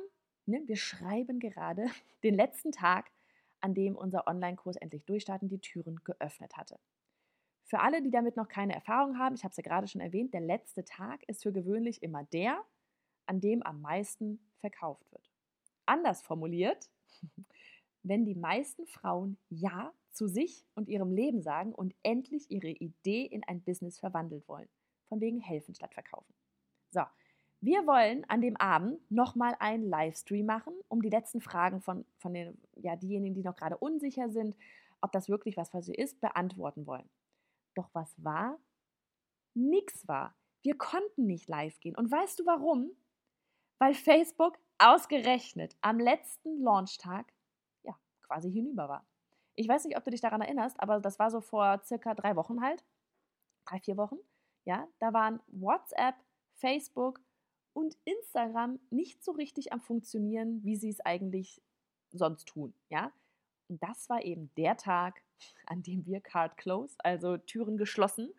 ne, 0.46 0.62
wir 0.66 0.76
schreiben 0.76 1.38
gerade 1.38 1.86
den 2.22 2.34
letzten 2.34 2.72
Tag, 2.72 3.10
an 3.60 3.74
dem 3.74 3.96
unser 3.96 4.26
Online-Kurs 4.26 4.76
endlich 4.76 5.04
durchstarten 5.04 5.48
die 5.48 5.60
Türen 5.60 6.02
geöffnet 6.02 6.56
hatte. 6.56 6.80
Für 7.64 7.80
alle, 7.80 8.02
die 8.02 8.10
damit 8.10 8.36
noch 8.36 8.48
keine 8.48 8.74
Erfahrung 8.74 9.18
haben, 9.18 9.34
ich 9.34 9.44
habe 9.44 9.52
es 9.52 9.56
ja 9.56 9.62
gerade 9.62 9.86
schon 9.86 10.00
erwähnt, 10.00 10.34
der 10.34 10.40
letzte 10.40 10.84
Tag 10.84 11.22
ist 11.28 11.42
für 11.42 11.52
gewöhnlich 11.52 12.02
immer 12.02 12.24
der, 12.24 12.62
an 13.26 13.40
dem 13.40 13.62
am 13.62 13.80
meisten 13.80 14.40
verkauft 14.58 15.10
wird. 15.12 15.30
Anders 15.86 16.22
formuliert, 16.22 16.90
wenn 18.02 18.24
die 18.24 18.34
meisten 18.34 18.86
Frauen 18.86 19.38
Ja 19.48 19.92
zu 20.12 20.28
sich 20.28 20.66
und 20.74 20.88
ihrem 20.88 21.12
Leben 21.12 21.42
sagen 21.42 21.74
und 21.74 21.94
endlich 22.02 22.50
ihre 22.50 22.70
Idee 22.70 23.24
in 23.24 23.44
ein 23.44 23.62
Business 23.62 23.98
verwandelt 23.98 24.46
wollen. 24.48 24.68
Von 25.08 25.20
wegen 25.20 25.40
helfen 25.40 25.74
statt 25.74 25.94
verkaufen. 25.94 26.32
So, 26.90 27.02
wir 27.60 27.86
wollen 27.86 28.24
an 28.28 28.40
dem 28.40 28.56
Abend 28.56 28.98
nochmal 29.10 29.54
einen 29.60 29.84
Livestream 29.84 30.46
machen, 30.46 30.74
um 30.88 31.00
die 31.00 31.10
letzten 31.10 31.40
Fragen 31.40 31.80
von, 31.80 32.04
von 32.18 32.34
den, 32.34 32.60
ja, 32.76 32.96
diejenigen, 32.96 33.34
die 33.34 33.44
noch 33.44 33.56
gerade 33.56 33.78
unsicher 33.78 34.30
sind, 34.30 34.56
ob 35.00 35.12
das 35.12 35.28
wirklich 35.28 35.56
was 35.56 35.70
für 35.70 35.82
sie 35.82 35.94
ist, 35.94 36.20
beantworten 36.20 36.86
wollen. 36.86 37.08
Doch 37.74 37.88
was 37.92 38.14
war? 38.22 38.58
Nix 39.54 40.06
war. 40.08 40.34
Wir 40.62 40.76
konnten 40.76 41.26
nicht 41.26 41.48
live 41.48 41.78
gehen. 41.80 41.96
Und 41.96 42.10
weißt 42.10 42.40
du 42.40 42.46
warum? 42.46 42.90
Weil 43.78 43.94
Facebook 43.94 44.58
ausgerechnet 44.78 45.76
am 45.80 45.98
letzten 45.98 46.62
Launchtag 46.62 47.32
ja 47.84 47.96
quasi 48.22 48.50
hinüber 48.50 48.88
war. 48.88 49.06
Ich 49.54 49.68
weiß 49.68 49.84
nicht, 49.84 49.96
ob 49.96 50.04
du 50.04 50.10
dich 50.10 50.20
daran 50.20 50.40
erinnerst, 50.40 50.80
aber 50.80 51.00
das 51.00 51.18
war 51.18 51.30
so 51.30 51.40
vor 51.40 51.80
circa 51.84 52.14
drei 52.14 52.36
Wochen 52.36 52.62
halt. 52.62 52.84
Drei, 53.66 53.80
vier 53.80 53.96
Wochen. 53.96 54.16
Ja, 54.64 54.88
da 54.98 55.12
waren 55.12 55.40
WhatsApp, 55.48 56.14
Facebook 56.54 57.20
und 57.72 57.96
Instagram 58.04 58.78
nicht 58.90 59.22
so 59.24 59.32
richtig 59.32 59.72
am 59.72 59.80
Funktionieren, 59.80 60.62
wie 60.64 60.76
sie 60.76 60.90
es 60.90 61.00
eigentlich 61.00 61.60
sonst 62.10 62.46
tun. 62.46 62.74
Ja, 62.88 63.12
und 63.68 63.82
das 63.82 64.08
war 64.08 64.22
eben 64.22 64.50
der 64.56 64.76
Tag, 64.76 65.22
an 65.66 65.82
dem 65.82 66.06
wir 66.06 66.20
Card 66.20 66.56
Closed, 66.56 67.02
also 67.04 67.36
Türen 67.38 67.76
geschlossen, 67.76 68.32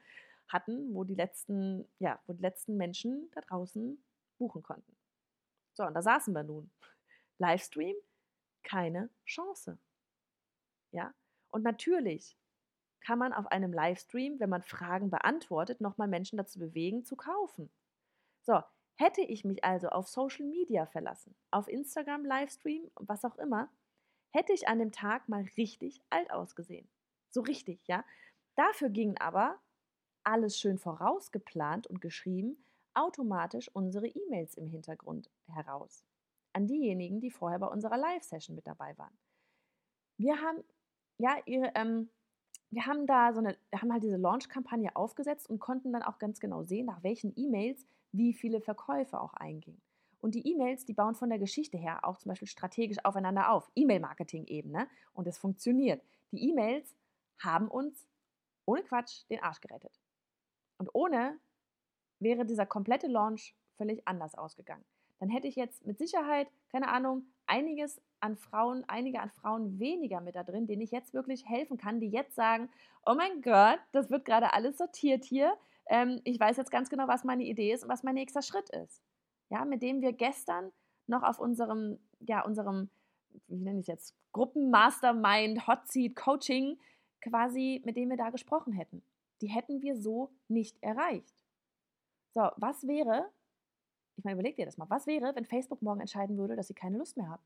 hatten, 0.48 0.94
wo 0.94 1.04
die 1.04 1.16
letzten, 1.16 1.88
ja, 2.00 2.20
wo 2.28 2.34
die 2.34 2.42
letzten 2.42 2.78
Menschen 2.78 3.30
da 3.32 3.42
draußen 3.42 4.04
buchen 4.38 4.62
konnten. 4.62 4.96
So, 5.74 5.84
und 5.84 5.96
da 5.96 6.02
saßen 6.02 6.34
wir 6.34 6.44
nun. 6.44 6.70
Livestream, 7.40 7.96
keine 8.62 9.10
Chance. 9.26 9.80
Ja, 10.94 11.14
und 11.52 11.64
natürlich 11.64 12.38
kann 13.02 13.20
man 13.20 13.34
auf 13.34 13.48
einem 13.48 13.74
Livestream, 13.74 14.40
wenn 14.40 14.50
man 14.50 14.62
Fragen 14.62 15.10
beantwortet, 15.10 15.82
nochmal 15.82 16.08
Menschen 16.08 16.38
dazu 16.38 16.60
bewegen, 16.60 17.04
zu 17.04 17.18
kaufen. 17.18 17.70
So, 18.44 18.62
hätte 18.96 19.22
ich 19.22 19.44
mich 19.44 19.64
also 19.64 19.90
auf 19.90 20.08
Social 20.08 20.46
Media 20.46 20.86
verlassen, 20.86 21.36
auf 21.52 21.68
Instagram 21.68 22.26
Livestream, 22.26 22.90
was 22.96 23.26
auch 23.26 23.38
immer, 23.38 23.70
hätte 24.32 24.54
ich 24.54 24.68
an 24.68 24.80
dem 24.80 24.92
Tag 24.92 25.28
mal 25.28 25.46
richtig 25.58 26.02
alt 26.10 26.32
ausgesehen. 26.32 26.88
So 27.30 27.42
richtig, 27.42 27.86
ja. 27.88 28.06
Dafür 28.56 28.90
gingen 28.90 29.18
aber, 29.18 29.60
alles 30.24 30.58
schön 30.60 30.78
vorausgeplant 30.78 31.88
und 31.88 32.02
geschrieben, 32.02 32.64
automatisch 32.94 33.70
unsere 33.74 34.08
E-Mails 34.08 34.56
im 34.56 34.68
Hintergrund 34.68 35.30
heraus. 35.48 36.06
An 36.54 36.68
diejenigen, 36.68 37.20
die 37.20 37.32
vorher 37.32 37.60
bei 37.60 37.68
unserer 37.68 37.98
Live-Session 37.98 38.56
mit 38.56 38.68
dabei 38.68 38.98
waren. 38.98 39.18
Wir 40.18 40.40
haben, 40.42 40.64
ja, 41.24 41.38
ihre, 41.46 41.72
ähm, 41.76 42.10
wir 42.70 42.86
haben 42.86 43.08
da 43.08 43.32
so 43.32 43.40
eine, 43.40 43.56
haben 43.74 43.94
halt 43.94 44.04
diese 44.04 44.18
Launch-Kampagne 44.18 44.94
aufgesetzt 44.94 45.50
und 45.50 45.60
konnten 45.60 45.94
dann 45.94 46.04
auch 46.04 46.20
ganz 46.20 46.42
genau 46.42 46.64
sehen, 46.64 46.86
nach 46.86 47.02
welchen 47.02 47.32
E-Mails 47.38 47.88
wie 48.12 48.34
viele 48.34 48.60
Verkäufe 48.60 49.22
auch 49.22 49.34
eingingen. 49.34 49.82
Und 50.20 50.36
die 50.36 50.46
E-Mails, 50.46 50.84
die 50.84 50.94
bauen 50.94 51.16
von 51.16 51.30
der 51.30 51.40
Geschichte 51.40 51.78
her 51.78 52.04
auch 52.04 52.18
zum 52.18 52.30
Beispiel 52.30 52.50
strategisch 52.50 52.98
aufeinander 53.06 53.52
auf. 53.52 53.72
E-Mail-Marketing 53.74 54.48
eben, 54.48 54.72
ne? 54.72 54.90
Und 55.14 55.26
es 55.26 55.38
funktioniert. 55.38 56.04
Die 56.32 56.50
E-Mails 56.50 56.94
haben 57.40 57.70
uns 57.70 58.06
ohne 58.66 58.84
Quatsch 58.84 59.24
den 59.30 59.42
Arsch 59.42 59.62
gerettet. 59.62 59.98
Und 60.78 60.90
ohne 60.94 61.40
wäre 62.20 62.46
dieser 62.46 62.66
komplette 62.66 63.08
Launch 63.08 63.56
völlig 63.78 64.06
anders 64.06 64.36
ausgegangen. 64.36 64.84
Dann 65.24 65.30
hätte 65.30 65.48
ich 65.48 65.56
jetzt 65.56 65.86
mit 65.86 65.98
Sicherheit, 65.98 66.50
keine 66.70 66.90
Ahnung, 66.90 67.26
einiges 67.46 68.02
an 68.20 68.36
Frauen, 68.36 68.84
einige 68.90 69.22
an 69.22 69.30
Frauen 69.30 69.80
weniger 69.80 70.20
mit 70.20 70.36
da 70.36 70.44
drin, 70.44 70.68
denen 70.68 70.82
ich 70.82 70.92
jetzt 70.92 71.14
wirklich 71.14 71.48
helfen 71.48 71.78
kann, 71.78 72.02
die 72.02 72.10
jetzt 72.10 72.36
sagen, 72.36 72.70
oh 73.06 73.14
mein 73.16 73.42
Gott, 73.42 73.80
das 73.94 74.10
wird 74.10 74.26
gerade 74.26 74.52
alles 74.52 74.78
sortiert 74.78 75.24
hier. 75.24 75.58
Ähm, 75.86 76.20
ich 76.26 76.38
weiß 76.38 76.58
jetzt 76.58 76.72
ganz 76.72 76.90
genau, 76.90 77.08
was 77.08 77.24
meine 77.24 77.46
Idee 77.46 77.72
ist 77.72 77.84
und 77.84 77.90
was 77.90 78.04
mein 78.04 78.16
nächster 78.16 78.42
Schritt 78.42 78.70
ist. 78.72 79.02
Ja, 79.48 79.64
mit 79.64 79.82
dem 79.82 80.02
wir 80.02 80.12
gestern 80.12 80.74
noch 81.08 81.24
auf 81.24 81.40
unserem, 81.40 82.00
ja, 82.20 82.44
unserem, 82.44 82.90
wie 83.48 83.62
nenne 83.62 83.80
ich 83.80 83.86
es 83.86 83.88
jetzt, 83.88 84.16
Gruppenmastermind, 84.34 85.68
Hot 85.68 85.88
Seat 85.88 86.18
Coaching 86.18 86.78
quasi, 87.22 87.82
mit 87.86 87.96
dem 87.96 88.10
wir 88.10 88.18
da 88.18 88.30
gesprochen 88.30 88.74
hätten. 88.74 89.02
Die 89.40 89.48
hätten 89.48 89.82
wir 89.82 89.96
so 89.96 90.34
nicht 90.50 90.84
erreicht. 90.84 91.34
So, 92.34 92.50
was 92.58 92.86
wäre, 92.88 93.32
ich 94.16 94.24
meine, 94.24 94.36
überleg 94.36 94.56
dir 94.56 94.66
das 94.66 94.78
mal, 94.78 94.90
was 94.90 95.08
wäre, 95.08 95.36
wenn 95.36 95.46
Facebook 95.46 95.82
morgen 95.82 96.02
entscheiden 96.02 96.38
würde, 96.38 96.56
dass 96.56 96.68
sie 96.68 96.74
keine 96.74 96.98
Lust 96.98 97.18
mehr 97.18 97.30
haben? 97.30 97.44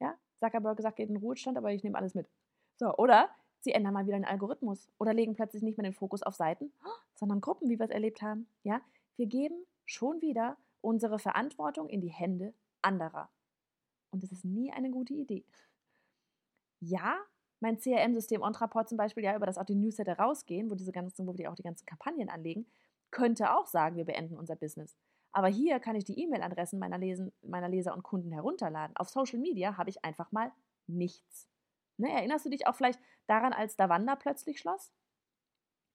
Ja, 0.00 0.14
Zuckerberg 0.38 0.76
gesagt, 0.76 0.96
geht 0.96 1.08
in 1.08 1.16
den 1.16 1.22
Ruhestand, 1.22 1.58
aber 1.58 1.72
ich 1.72 1.82
nehme 1.82 1.98
alles 1.98 2.14
mit. 2.14 2.28
So, 2.78 2.94
oder 2.96 3.28
sie 3.60 3.72
ändern 3.72 3.92
mal 3.92 4.06
wieder 4.06 4.16
den 4.16 4.24
Algorithmus 4.24 4.88
oder 4.98 5.12
legen 5.12 5.34
plötzlich 5.34 5.62
nicht 5.62 5.76
mehr 5.76 5.88
den 5.88 5.94
Fokus 5.94 6.22
auf 6.22 6.34
Seiten, 6.34 6.72
sondern 7.14 7.40
Gruppen, 7.40 7.68
wie 7.68 7.78
wir 7.78 7.84
es 7.84 7.90
erlebt 7.90 8.22
haben. 8.22 8.48
Ja, 8.62 8.80
wir 9.16 9.26
geben 9.26 9.66
schon 9.84 10.22
wieder 10.22 10.56
unsere 10.80 11.18
Verantwortung 11.18 11.88
in 11.88 12.00
die 12.00 12.08
Hände 12.08 12.54
anderer. 12.80 13.28
Und 14.10 14.22
das 14.22 14.32
ist 14.32 14.44
nie 14.44 14.72
eine 14.72 14.90
gute 14.90 15.12
Idee. 15.12 15.44
Ja, 16.80 17.18
mein 17.60 17.78
CRM-System 17.78 18.40
Ontraport 18.40 18.88
zum 18.88 18.96
Beispiel, 18.96 19.22
ja, 19.22 19.36
über 19.36 19.44
das 19.44 19.58
auch 19.58 19.66
die 19.66 19.74
Newsletter 19.74 20.18
rausgehen, 20.18 20.70
wo 20.70 20.74
diese 20.74 20.92
ganzen, 20.92 21.26
wo 21.26 21.36
wir 21.36 21.50
auch 21.50 21.54
die 21.54 21.62
ganzen 21.62 21.84
Kampagnen 21.84 22.30
anlegen, 22.30 22.66
könnte 23.10 23.54
auch 23.54 23.66
sagen, 23.66 23.96
wir 23.96 24.06
beenden 24.06 24.38
unser 24.38 24.56
Business. 24.56 24.96
Aber 25.32 25.48
hier 25.48 25.78
kann 25.78 25.96
ich 25.96 26.04
die 26.04 26.18
E-Mail-Adressen 26.20 26.78
meiner, 26.78 26.98
meiner 27.42 27.68
Leser 27.68 27.94
und 27.94 28.02
Kunden 28.02 28.32
herunterladen. 28.32 28.96
Auf 28.96 29.08
Social 29.08 29.38
Media 29.38 29.76
habe 29.76 29.90
ich 29.90 30.04
einfach 30.04 30.32
mal 30.32 30.52
nichts. 30.86 31.48
Ne, 31.98 32.10
erinnerst 32.10 32.46
du 32.46 32.50
dich 32.50 32.66
auch 32.66 32.74
vielleicht 32.74 33.00
daran, 33.26 33.52
als 33.52 33.76
Davanda 33.76 34.16
plötzlich 34.16 34.58
schloss? 34.58 34.92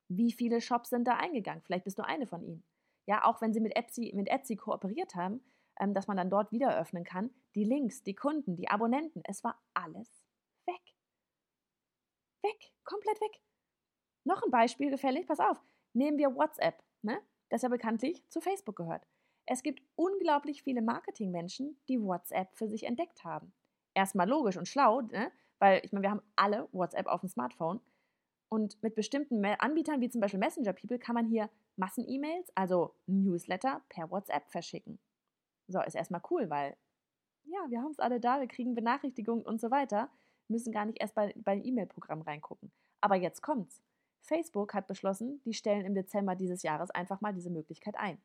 Wie 0.08 0.32
viele 0.32 0.62
Shops 0.62 0.90
sind 0.90 1.08
da 1.08 1.18
eingegangen? 1.18 1.64
Vielleicht 1.64 1.84
bist 1.84 1.98
du 1.98 2.06
eine 2.06 2.28
von 2.28 2.44
ihnen. 2.44 2.64
Ja, 3.08 3.26
auch 3.26 3.42
wenn 3.42 3.54
sie 3.54 3.60
mit 3.60 3.76
Etsy, 3.76 4.14
mit 4.16 4.30
Etsy 4.30 4.56
kooperiert 4.56 5.16
haben, 5.16 5.44
ähm, 5.80 5.94
dass 5.94 6.08
man 6.08 6.18
dann 6.18 6.30
dort 6.30 6.52
wieder 6.52 6.78
öffnen 6.78 7.04
kann. 7.04 7.32
Die 7.56 7.64
Links, 7.64 8.04
die 8.04 8.16
Kunden, 8.16 8.56
die 8.56 8.70
Abonnenten, 8.70 9.22
es 9.26 9.44
war 9.44 9.62
alles 9.74 10.24
weg. 10.66 10.82
Weg, 12.44 12.74
komplett 12.84 13.20
weg. 13.22 13.42
Noch 14.24 14.42
ein 14.44 14.52
Beispiel 14.52 14.90
gefällig, 14.90 15.28
pass 15.28 15.40
auf. 15.40 15.62
Nehmen 15.94 16.18
wir 16.18 16.36
WhatsApp, 16.36 16.84
ne? 17.02 17.20
das 17.50 17.62
ja 17.62 17.70
bekanntlich 17.70 18.28
zu 18.30 18.42
Facebook 18.42 18.76
gehört. 18.76 19.08
Es 19.46 19.62
gibt 19.62 19.82
unglaublich 19.96 20.64
viele 20.64 20.82
Marketingmenschen, 20.82 21.78
die 21.88 22.02
WhatsApp 22.02 22.56
für 22.56 22.68
sich 22.68 22.84
entdeckt 22.84 23.24
haben. 23.24 23.54
Erstmal 23.94 24.28
logisch 24.28 24.58
und 24.58 24.68
schlau, 24.68 25.02
ne? 25.02 25.32
weil 25.60 25.82
ich 25.84 25.92
meine, 25.92 26.04
wir 26.04 26.12
haben 26.12 26.24
alle 26.36 26.68
WhatsApp 26.72 27.08
auf 27.08 27.22
dem 27.22 27.30
Smartphone. 27.30 27.80
Und 28.50 28.82
mit 28.82 28.96
bestimmten 28.96 29.44
Anbietern, 29.46 30.02
wie 30.02 30.10
zum 30.10 30.22
Beispiel 30.22 30.40
Messenger 30.40 30.74
People, 30.74 31.00
kann 31.00 31.16
man 31.16 31.26
hier 31.26 31.50
Massen-E-Mails, 31.78 32.52
also 32.56 32.96
Newsletter, 33.06 33.82
per 33.90 34.10
WhatsApp 34.10 34.50
verschicken. 34.50 35.00
So, 35.68 35.82
ist 35.82 35.96
erstmal 35.96 36.22
cool, 36.30 36.50
weil 36.50 36.78
ja, 37.44 37.66
wir 37.70 37.82
haben 37.82 37.92
es 37.92 38.00
alle 38.00 38.20
da, 38.20 38.40
wir 38.40 38.48
kriegen 38.48 38.76
Benachrichtigungen 38.76 39.46
und 39.46 39.62
so 39.62 39.72
weiter, 39.72 40.10
müssen 40.48 40.72
gar 40.72 40.86
nicht 40.86 41.00
erst 41.02 41.16
bei, 41.16 41.34
bei 41.38 41.58
E-Mail-Programm 41.58 42.22
reingucken. 42.22 42.72
Aber 43.02 43.16
jetzt 43.16 43.42
kommt's. 43.42 43.82
Facebook 44.22 44.74
hat 44.74 44.88
beschlossen, 44.88 45.42
die 45.46 45.54
stellen 45.54 45.86
im 45.86 45.94
Dezember 45.94 46.36
dieses 46.36 46.64
Jahres 46.64 46.90
einfach 46.92 47.22
mal 47.22 47.34
diese 47.34 47.52
Möglichkeit 47.52 47.96
ein. 47.98 48.20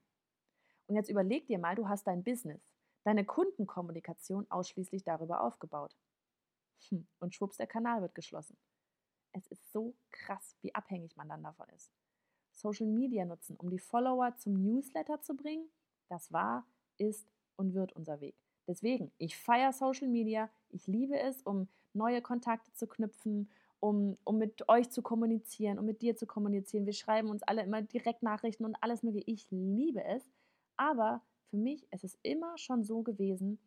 Und 0.90 0.96
jetzt 0.96 1.09
überleg 1.09 1.46
dir 1.46 1.61
mal, 1.61 1.76
du 1.76 1.88
hast 1.88 2.09
dein 2.09 2.24
Business, 2.24 2.68
deine 3.05 3.24
Kundenkommunikation 3.24 4.50
ausschließlich 4.50 5.05
darüber 5.05 5.40
aufgebaut. 5.44 5.96
Hm, 6.88 7.07
und 7.20 7.33
schwupps, 7.33 7.59
der 7.59 7.68
Kanal 7.68 8.03
wird 8.03 8.16
geschlossen. 8.16 8.57
Es 9.31 9.46
ist 9.46 9.70
so 9.70 9.94
krass, 10.11 10.57
wie 10.62 10.74
abhängig 10.74 11.16
man 11.16 11.29
dann 11.29 11.44
davon 11.44 11.68
ist. 11.76 11.92
Social 12.50 12.88
Media 12.88 13.24
nutzen, 13.24 13.55
um 13.55 13.70
die 13.70 13.79
Follower 13.79 14.35
zum 14.37 14.55
Newsletter 14.55 15.20
zu 15.20 15.37
bringen, 15.37 15.70
das 16.09 16.33
war, 16.33 16.66
ist 16.96 17.31
und 17.55 17.72
wird 17.72 17.92
unser 17.92 18.20
Weg. 18.20 18.35
Deswegen, 18.66 19.12
ich 19.16 19.37
feiere 19.37 19.72
Social 19.72 20.09
Media, 20.09 20.50
ich 20.70 20.88
liebe 20.88 21.16
es, 21.20 21.40
um 21.42 21.68
neue 21.92 22.20
Kontakte 22.20 22.72
zu 22.72 22.88
knüpfen, 22.88 23.48
um, 23.79 24.18
um 24.24 24.38
mit 24.38 24.68
euch 24.68 24.90
zu 24.90 25.03
kommunizieren, 25.03 25.79
um 25.79 25.87
mit 25.87 26.03
dir 26.03 26.16
zu 26.16 26.26
kommunizieren. 26.26 26.85
Wir 26.85 26.94
schreiben 26.94 27.31
uns 27.31 27.44
alle 27.44 27.62
immer 27.62 27.81
direkt 27.81 28.24
Nachrichten 28.24 28.64
und 28.64 28.74
alles 28.81 29.05
mögliche. 29.05 29.31
Ich 29.31 29.46
liebe 29.53 30.03
es. 30.03 30.29
Aber 30.81 31.21
für 31.51 31.59
mich 31.59 31.87
ist 31.93 32.05
es 32.05 32.19
immer 32.23 32.57
schon 32.57 32.85
so 32.85 33.03
gewesen, 33.03 33.61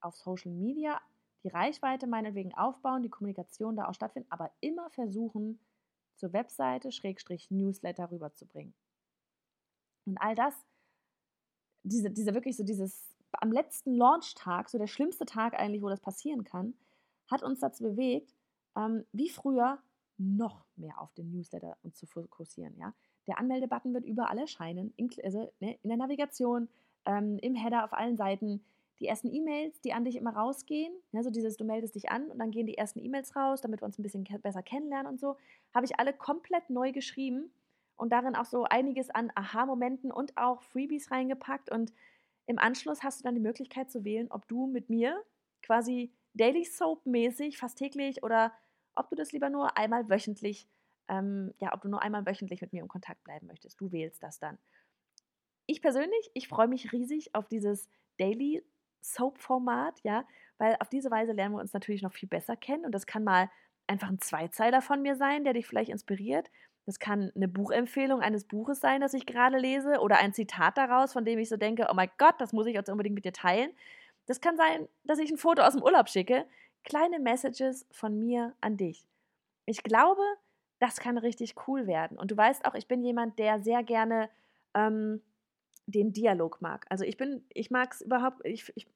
auf 0.00 0.16
Social 0.16 0.50
Media 0.50 1.00
die 1.44 1.48
Reichweite 1.48 2.08
meinetwegen 2.08 2.52
aufbauen, 2.52 3.04
die 3.04 3.10
Kommunikation 3.10 3.76
da 3.76 3.86
auch 3.86 3.94
stattfinden, 3.94 4.28
aber 4.32 4.50
immer 4.58 4.90
versuchen, 4.90 5.60
zur 6.16 6.32
Webseite 6.32 6.90
Schrägstrich 6.90 7.48
Newsletter 7.52 8.10
rüberzubringen. 8.10 8.74
Und 10.04 10.18
all 10.18 10.34
das, 10.34 10.52
diese, 11.84 12.10
diese 12.10 12.34
wirklich 12.34 12.56
so 12.56 12.64
dieses 12.64 13.08
am 13.30 13.52
letzten 13.52 13.94
Launchtag, 13.94 14.68
so 14.68 14.78
der 14.78 14.88
schlimmste 14.88 15.26
Tag 15.26 15.54
eigentlich, 15.54 15.82
wo 15.82 15.88
das 15.88 16.00
passieren 16.00 16.42
kann, 16.42 16.74
hat 17.30 17.44
uns 17.44 17.60
dazu 17.60 17.84
bewegt, 17.84 18.34
ähm, 18.74 19.06
wie 19.12 19.28
früher 19.28 19.80
noch 20.16 20.66
mehr 20.74 21.00
auf 21.00 21.14
den 21.14 21.30
Newsletter 21.30 21.78
uns 21.82 21.98
zu 21.98 22.06
fokussieren. 22.06 22.76
Ja? 22.78 22.94
Der 23.28 23.38
Anmeldebutton 23.38 23.94
wird 23.94 24.04
überall 24.04 24.38
erscheinen, 24.38 24.92
also, 25.22 25.52
ne, 25.60 25.78
in 25.82 25.88
der 25.88 25.98
Navigation, 25.98 26.68
ähm, 27.04 27.38
im 27.40 27.54
Header 27.54 27.84
auf 27.84 27.92
allen 27.92 28.16
Seiten. 28.16 28.64
Die 29.00 29.06
ersten 29.06 29.32
E-Mails, 29.32 29.80
die 29.82 29.92
an 29.92 30.04
dich 30.04 30.16
immer 30.16 30.34
rausgehen, 30.34 30.92
ja, 31.12 31.22
so 31.22 31.30
dieses, 31.30 31.56
du 31.56 31.64
meldest 31.64 31.94
dich 31.94 32.10
an 32.10 32.30
und 32.32 32.38
dann 32.38 32.50
gehen 32.50 32.66
die 32.66 32.76
ersten 32.76 32.98
E-Mails 32.98 33.36
raus, 33.36 33.60
damit 33.60 33.80
wir 33.80 33.86
uns 33.86 33.98
ein 33.98 34.02
bisschen 34.02 34.24
besser 34.42 34.62
kennenlernen 34.62 35.12
und 35.12 35.20
so, 35.20 35.36
habe 35.72 35.86
ich 35.86 36.00
alle 36.00 36.12
komplett 36.12 36.68
neu 36.68 36.90
geschrieben 36.90 37.52
und 37.96 38.10
darin 38.12 38.34
auch 38.34 38.44
so 38.44 38.64
einiges 38.64 39.10
an 39.10 39.30
Aha-Momenten 39.34 40.10
und 40.10 40.36
auch 40.36 40.62
Freebies 40.62 41.10
reingepackt. 41.10 41.70
Und 41.70 41.92
im 42.46 42.58
Anschluss 42.58 43.02
hast 43.02 43.20
du 43.20 43.24
dann 43.24 43.34
die 43.34 43.40
Möglichkeit 43.40 43.90
zu 43.90 44.04
wählen, 44.04 44.28
ob 44.30 44.48
du 44.48 44.66
mit 44.66 44.88
mir 44.88 45.22
quasi 45.62 46.12
Daily 46.34 46.64
Soap 46.64 47.04
mäßig, 47.06 47.58
fast 47.58 47.78
täglich 47.78 48.22
oder 48.22 48.52
ob 48.94 49.10
du 49.10 49.16
das 49.16 49.32
lieber 49.32 49.50
nur 49.50 49.76
einmal 49.76 50.08
wöchentlich, 50.08 50.68
ähm, 51.08 51.54
ja, 51.58 51.74
ob 51.74 51.82
du 51.82 51.88
nur 51.88 52.02
einmal 52.02 52.26
wöchentlich 52.26 52.60
mit 52.60 52.72
mir 52.72 52.82
in 52.82 52.88
Kontakt 52.88 53.22
bleiben 53.24 53.46
möchtest. 53.46 53.80
Du 53.80 53.92
wählst 53.92 54.22
das 54.22 54.38
dann. 54.38 54.58
Ich 55.66 55.82
persönlich, 55.82 56.30
ich 56.34 56.48
freue 56.48 56.68
mich 56.68 56.92
riesig 56.92 57.34
auf 57.34 57.48
dieses 57.48 57.88
Daily 58.18 58.64
Soap-Format, 59.00 60.00
ja, 60.02 60.24
weil 60.58 60.76
auf 60.80 60.88
diese 60.88 61.10
Weise 61.10 61.32
lernen 61.32 61.54
wir 61.54 61.60
uns 61.60 61.72
natürlich 61.72 62.02
noch 62.02 62.12
viel 62.12 62.28
besser 62.28 62.56
kennen 62.56 62.84
und 62.84 62.92
das 62.92 63.06
kann 63.06 63.24
mal 63.24 63.50
einfach 63.86 64.08
ein 64.08 64.20
Zweizeiler 64.20 64.82
von 64.82 65.02
mir 65.02 65.16
sein, 65.16 65.44
der 65.44 65.54
dich 65.54 65.66
vielleicht 65.66 65.90
inspiriert. 65.90 66.50
Das 66.86 66.98
kann 66.98 67.30
eine 67.34 67.48
Buchempfehlung 67.48 68.20
eines 68.20 68.44
Buches 68.44 68.80
sein, 68.80 69.00
das 69.00 69.14
ich 69.14 69.26
gerade 69.26 69.58
lese 69.58 70.00
oder 70.00 70.18
ein 70.18 70.32
Zitat 70.32 70.78
daraus, 70.78 71.12
von 71.12 71.24
dem 71.24 71.38
ich 71.38 71.48
so 71.48 71.56
denke, 71.56 71.86
oh 71.90 71.94
mein 71.94 72.10
Gott, 72.16 72.36
das 72.38 72.52
muss 72.52 72.66
ich 72.66 72.74
jetzt 72.74 72.88
unbedingt 72.88 73.14
mit 73.14 73.24
dir 73.24 73.32
teilen. 73.32 73.70
Das 74.26 74.40
kann 74.40 74.56
sein, 74.56 74.88
dass 75.04 75.18
ich 75.18 75.30
ein 75.30 75.38
Foto 75.38 75.62
aus 75.62 75.74
dem 75.74 75.82
Urlaub 75.82 76.08
schicke. 76.08 76.46
Kleine 76.84 77.18
Messages 77.18 77.86
von 77.90 78.18
mir 78.18 78.54
an 78.60 78.76
dich. 78.76 79.06
Ich 79.66 79.82
glaube, 79.82 80.22
das 80.78 80.96
kann 80.96 81.18
richtig 81.18 81.54
cool 81.66 81.86
werden. 81.86 82.18
Und 82.18 82.30
du 82.30 82.36
weißt 82.36 82.64
auch, 82.64 82.74
ich 82.74 82.86
bin 82.86 83.02
jemand, 83.02 83.38
der 83.38 83.60
sehr 83.60 83.82
gerne 83.82 84.30
ähm, 84.74 85.22
den 85.86 86.12
Dialog 86.12 86.60
mag. 86.60 86.86
Also 86.88 87.04
ich 87.04 87.16
bin, 87.16 87.44
ich 87.52 87.70
mag 87.70 87.92
es 87.92 88.00
überhaupt, 88.02 88.44
ich, 88.44 88.70
ich, 88.76 88.86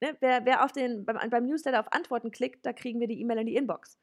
ne, 0.00 0.16
wer, 0.20 0.44
wer 0.44 0.64
auf 0.64 0.72
den, 0.72 1.04
beim, 1.04 1.30
beim 1.30 1.46
Newsletter 1.46 1.80
auf 1.80 1.92
Antworten 1.92 2.30
klickt, 2.30 2.64
da 2.66 2.72
kriegen 2.72 3.00
wir 3.00 3.08
die 3.08 3.20
E-Mail 3.20 3.38
in 3.38 3.46
die 3.46 3.56
Inbox. 3.56 3.98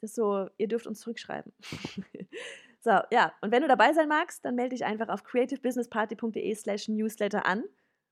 Das 0.00 0.10
ist 0.10 0.16
so, 0.16 0.48
ihr 0.56 0.68
dürft 0.68 0.86
uns 0.86 1.00
zurückschreiben. 1.00 1.52
so, 2.80 2.90
ja, 3.10 3.32
und 3.40 3.50
wenn 3.50 3.62
du 3.62 3.68
dabei 3.68 3.92
sein 3.92 4.08
magst, 4.08 4.44
dann 4.44 4.54
melde 4.54 4.76
dich 4.76 4.84
einfach 4.84 5.08
auf 5.08 5.24
creativebusinessparty.de 5.24 6.54
slash 6.54 6.88
newsletter 6.88 7.44
an 7.46 7.64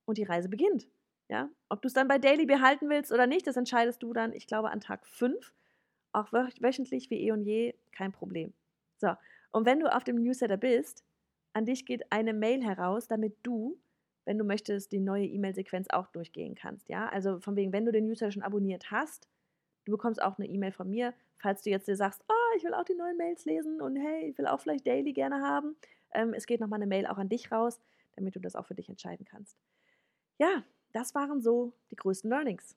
und 0.05 0.19
die 0.19 0.25
Reise 0.25 0.49
beginnt. 0.49 0.89
Ja, 1.29 1.49
ob 1.69 1.81
du 1.81 1.87
es 1.87 1.95
dann 1.95 2.09
bei 2.09 2.19
Daily 2.19 2.45
behalten 2.45 2.91
willst 2.91 3.13
oder 3.13 3.27
nicht, 3.27 3.47
das 3.47 3.57
entscheidest 3.57 4.03
du 4.03 4.13
dann, 4.13 4.33
ich 4.33 4.47
glaube, 4.47 4.71
an 4.71 4.81
Tag 4.81 5.07
5. 5.07 5.55
Auch 6.13 6.33
wöchentlich 6.33 7.11
wie 7.11 7.27
eh 7.27 7.33
und 7.33 7.43
je, 7.43 7.75
kein 7.93 8.13
Problem. 8.13 8.53
So, 8.99 9.15
und 9.51 9.67
wenn 9.67 9.81
du 9.81 9.95
auf 9.95 10.05
dem 10.05 10.23
Newsletter 10.23 10.57
bist, 10.57 11.05
an 11.53 11.67
dich 11.67 11.85
geht 11.85 12.11
eine 12.11 12.33
Mail 12.33 12.63
heraus, 12.63 13.09
damit 13.09 13.37
du, 13.43 13.79
wenn 14.25 14.39
du 14.39 14.45
möchtest, 14.45 14.93
die 14.93 15.01
neue 15.01 15.27
E-Mail-Sequenz 15.27 15.89
auch 15.91 16.07
durchgehen 16.09 16.55
kannst. 16.55 16.89
Ja, 16.89 17.09
also 17.09 17.41
von 17.41 17.57
wegen, 17.57 17.73
wenn 17.73 17.85
du 17.85 17.93
den 17.93 18.07
Newsletter 18.07 18.33
schon 18.33 18.43
abonniert 18.43 18.91
hast, 18.91 19.29
du 19.85 19.93
bekommst 19.93 20.23
auch 20.23 20.39
eine 20.39 20.49
E-Mail 20.49 20.73
von 20.73 20.89
mir, 20.89 21.13
falls 21.39 21.63
du 21.63 21.71
jetzt 21.71 21.89
dir 21.89 21.97
sagst, 21.97 22.23
oh, 22.29 22.57
ich 22.57 22.65
will 22.65 22.75
auch 22.75 22.85
die 22.85 22.95
neuen 22.95 23.17
Mails 23.17 23.45
lesen 23.45 23.83
und 23.83 23.97
hey, 23.97 24.31
ich 24.31 24.39
will 24.39 24.47
auch 24.47 24.61
vielleicht 24.61 24.87
Daily 24.87 25.13
gerne 25.13 25.43
haben. 25.43 25.77
Ähm, 26.13 26.35
es 26.35 26.47
geht 26.47 26.61
nochmal 26.61 26.79
eine 26.79 26.87
Mail 26.87 27.07
auch 27.07 27.19
an 27.19 27.29
dich 27.29 27.51
raus, 27.51 27.81
damit 28.15 28.37
du 28.37 28.41
das 28.41 28.55
auch 28.55 28.67
für 28.67 28.75
dich 28.75 28.89
entscheiden 28.89 29.27
kannst. 29.27 29.59
Ja, 30.39 30.63
das 30.93 31.15
waren 31.15 31.43
so 31.43 31.73
die 31.91 31.97
größten 31.97 32.31
Learnings. 32.31 32.77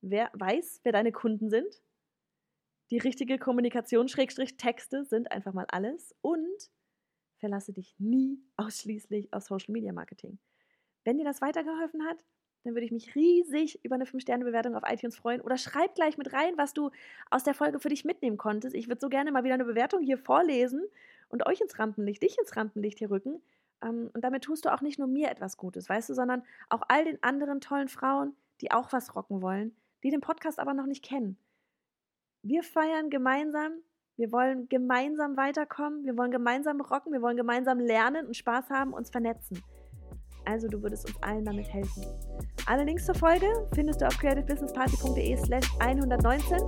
Wer 0.00 0.30
weiß, 0.34 0.80
wer 0.82 0.92
deine 0.92 1.12
Kunden 1.12 1.50
sind? 1.50 1.82
Die 2.90 2.98
richtige 2.98 3.38
Kommunikation, 3.38 4.08
Schrägstrich 4.08 4.56
Texte 4.56 5.04
sind 5.04 5.32
einfach 5.32 5.52
mal 5.52 5.66
alles 5.68 6.14
und 6.20 6.70
verlasse 7.38 7.72
dich 7.72 7.94
nie 7.98 8.40
ausschließlich 8.56 9.32
auf 9.32 9.42
Social 9.42 9.72
Media 9.72 9.92
Marketing. 9.92 10.38
Wenn 11.04 11.18
dir 11.18 11.24
das 11.24 11.40
weitergeholfen 11.40 12.04
hat, 12.04 12.24
dann 12.62 12.74
würde 12.74 12.84
ich 12.84 12.92
mich 12.92 13.14
riesig 13.14 13.84
über 13.84 13.94
eine 13.94 14.06
5-Sterne-Bewertung 14.06 14.74
auf 14.74 14.82
iTunes 14.86 15.16
freuen. 15.16 15.40
Oder 15.40 15.56
schreib 15.56 15.94
gleich 15.94 16.18
mit 16.18 16.32
rein, 16.32 16.54
was 16.56 16.74
du 16.74 16.90
aus 17.30 17.44
der 17.44 17.54
Folge 17.54 17.78
für 17.78 17.88
dich 17.88 18.04
mitnehmen 18.04 18.36
konntest. 18.36 18.74
Ich 18.74 18.88
würde 18.88 19.00
so 19.00 19.08
gerne 19.08 19.30
mal 19.30 19.44
wieder 19.44 19.54
eine 19.54 19.64
Bewertung 19.64 20.02
hier 20.02 20.18
vorlesen 20.18 20.84
und 21.28 21.46
euch 21.46 21.60
ins 21.60 21.78
Rampenlicht, 21.78 22.22
dich 22.22 22.36
ins 22.38 22.56
Rampenlicht 22.56 22.98
hier 22.98 23.10
rücken. 23.10 23.40
Ähm, 23.82 24.10
und 24.14 24.24
damit 24.24 24.42
tust 24.42 24.64
du 24.64 24.72
auch 24.72 24.80
nicht 24.80 24.98
nur 24.98 25.06
mir 25.06 25.30
etwas 25.30 25.56
Gutes, 25.56 25.88
weißt 25.88 26.08
du, 26.10 26.14
sondern 26.14 26.42
auch 26.68 26.82
all 26.88 27.04
den 27.04 27.22
anderen 27.22 27.60
tollen 27.60 27.88
Frauen, 27.88 28.34
die 28.60 28.72
auch 28.72 28.92
was 28.92 29.14
rocken 29.14 29.42
wollen, 29.42 29.76
die 30.02 30.10
den 30.10 30.20
Podcast 30.20 30.58
aber 30.58 30.74
noch 30.74 30.86
nicht 30.86 31.04
kennen. 31.04 31.38
Wir 32.48 32.62
feiern 32.62 33.10
gemeinsam, 33.10 33.72
wir 34.16 34.30
wollen 34.30 34.68
gemeinsam 34.68 35.36
weiterkommen, 35.36 36.04
wir 36.04 36.16
wollen 36.16 36.30
gemeinsam 36.30 36.80
rocken, 36.80 37.12
wir 37.12 37.20
wollen 37.20 37.36
gemeinsam 37.36 37.80
lernen 37.80 38.24
und 38.24 38.36
Spaß 38.36 38.70
haben, 38.70 38.92
uns 38.92 39.10
vernetzen. 39.10 39.60
Also 40.44 40.68
du 40.68 40.80
würdest 40.80 41.08
uns 41.08 41.20
allen 41.24 41.44
damit 41.44 41.66
helfen. 41.74 42.04
Alle 42.66 42.84
Links 42.84 43.04
zur 43.04 43.16
Folge 43.16 43.48
findest 43.74 44.00
du 44.00 44.06
auf 44.06 44.16
creativebusinessparty.de 44.18 45.36
slash 45.38 45.68
119 45.80 46.58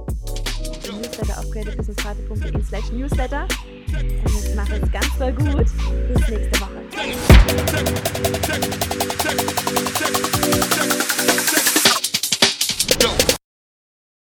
im 0.88 0.96
Newsletter 0.96 1.38
auf 1.38 1.48
creativebusinessparty.de 1.52 2.62
slash 2.64 2.90
newsletter. 2.90 3.46
Und 3.94 4.34
jetzt 4.34 4.56
mach 4.56 4.68
es 4.68 4.90
ganz 4.90 5.06
voll 5.16 5.32
gut. 5.32 5.66
Bis 6.08 6.28
nächste 6.28 6.60
Woche. 6.60 6.82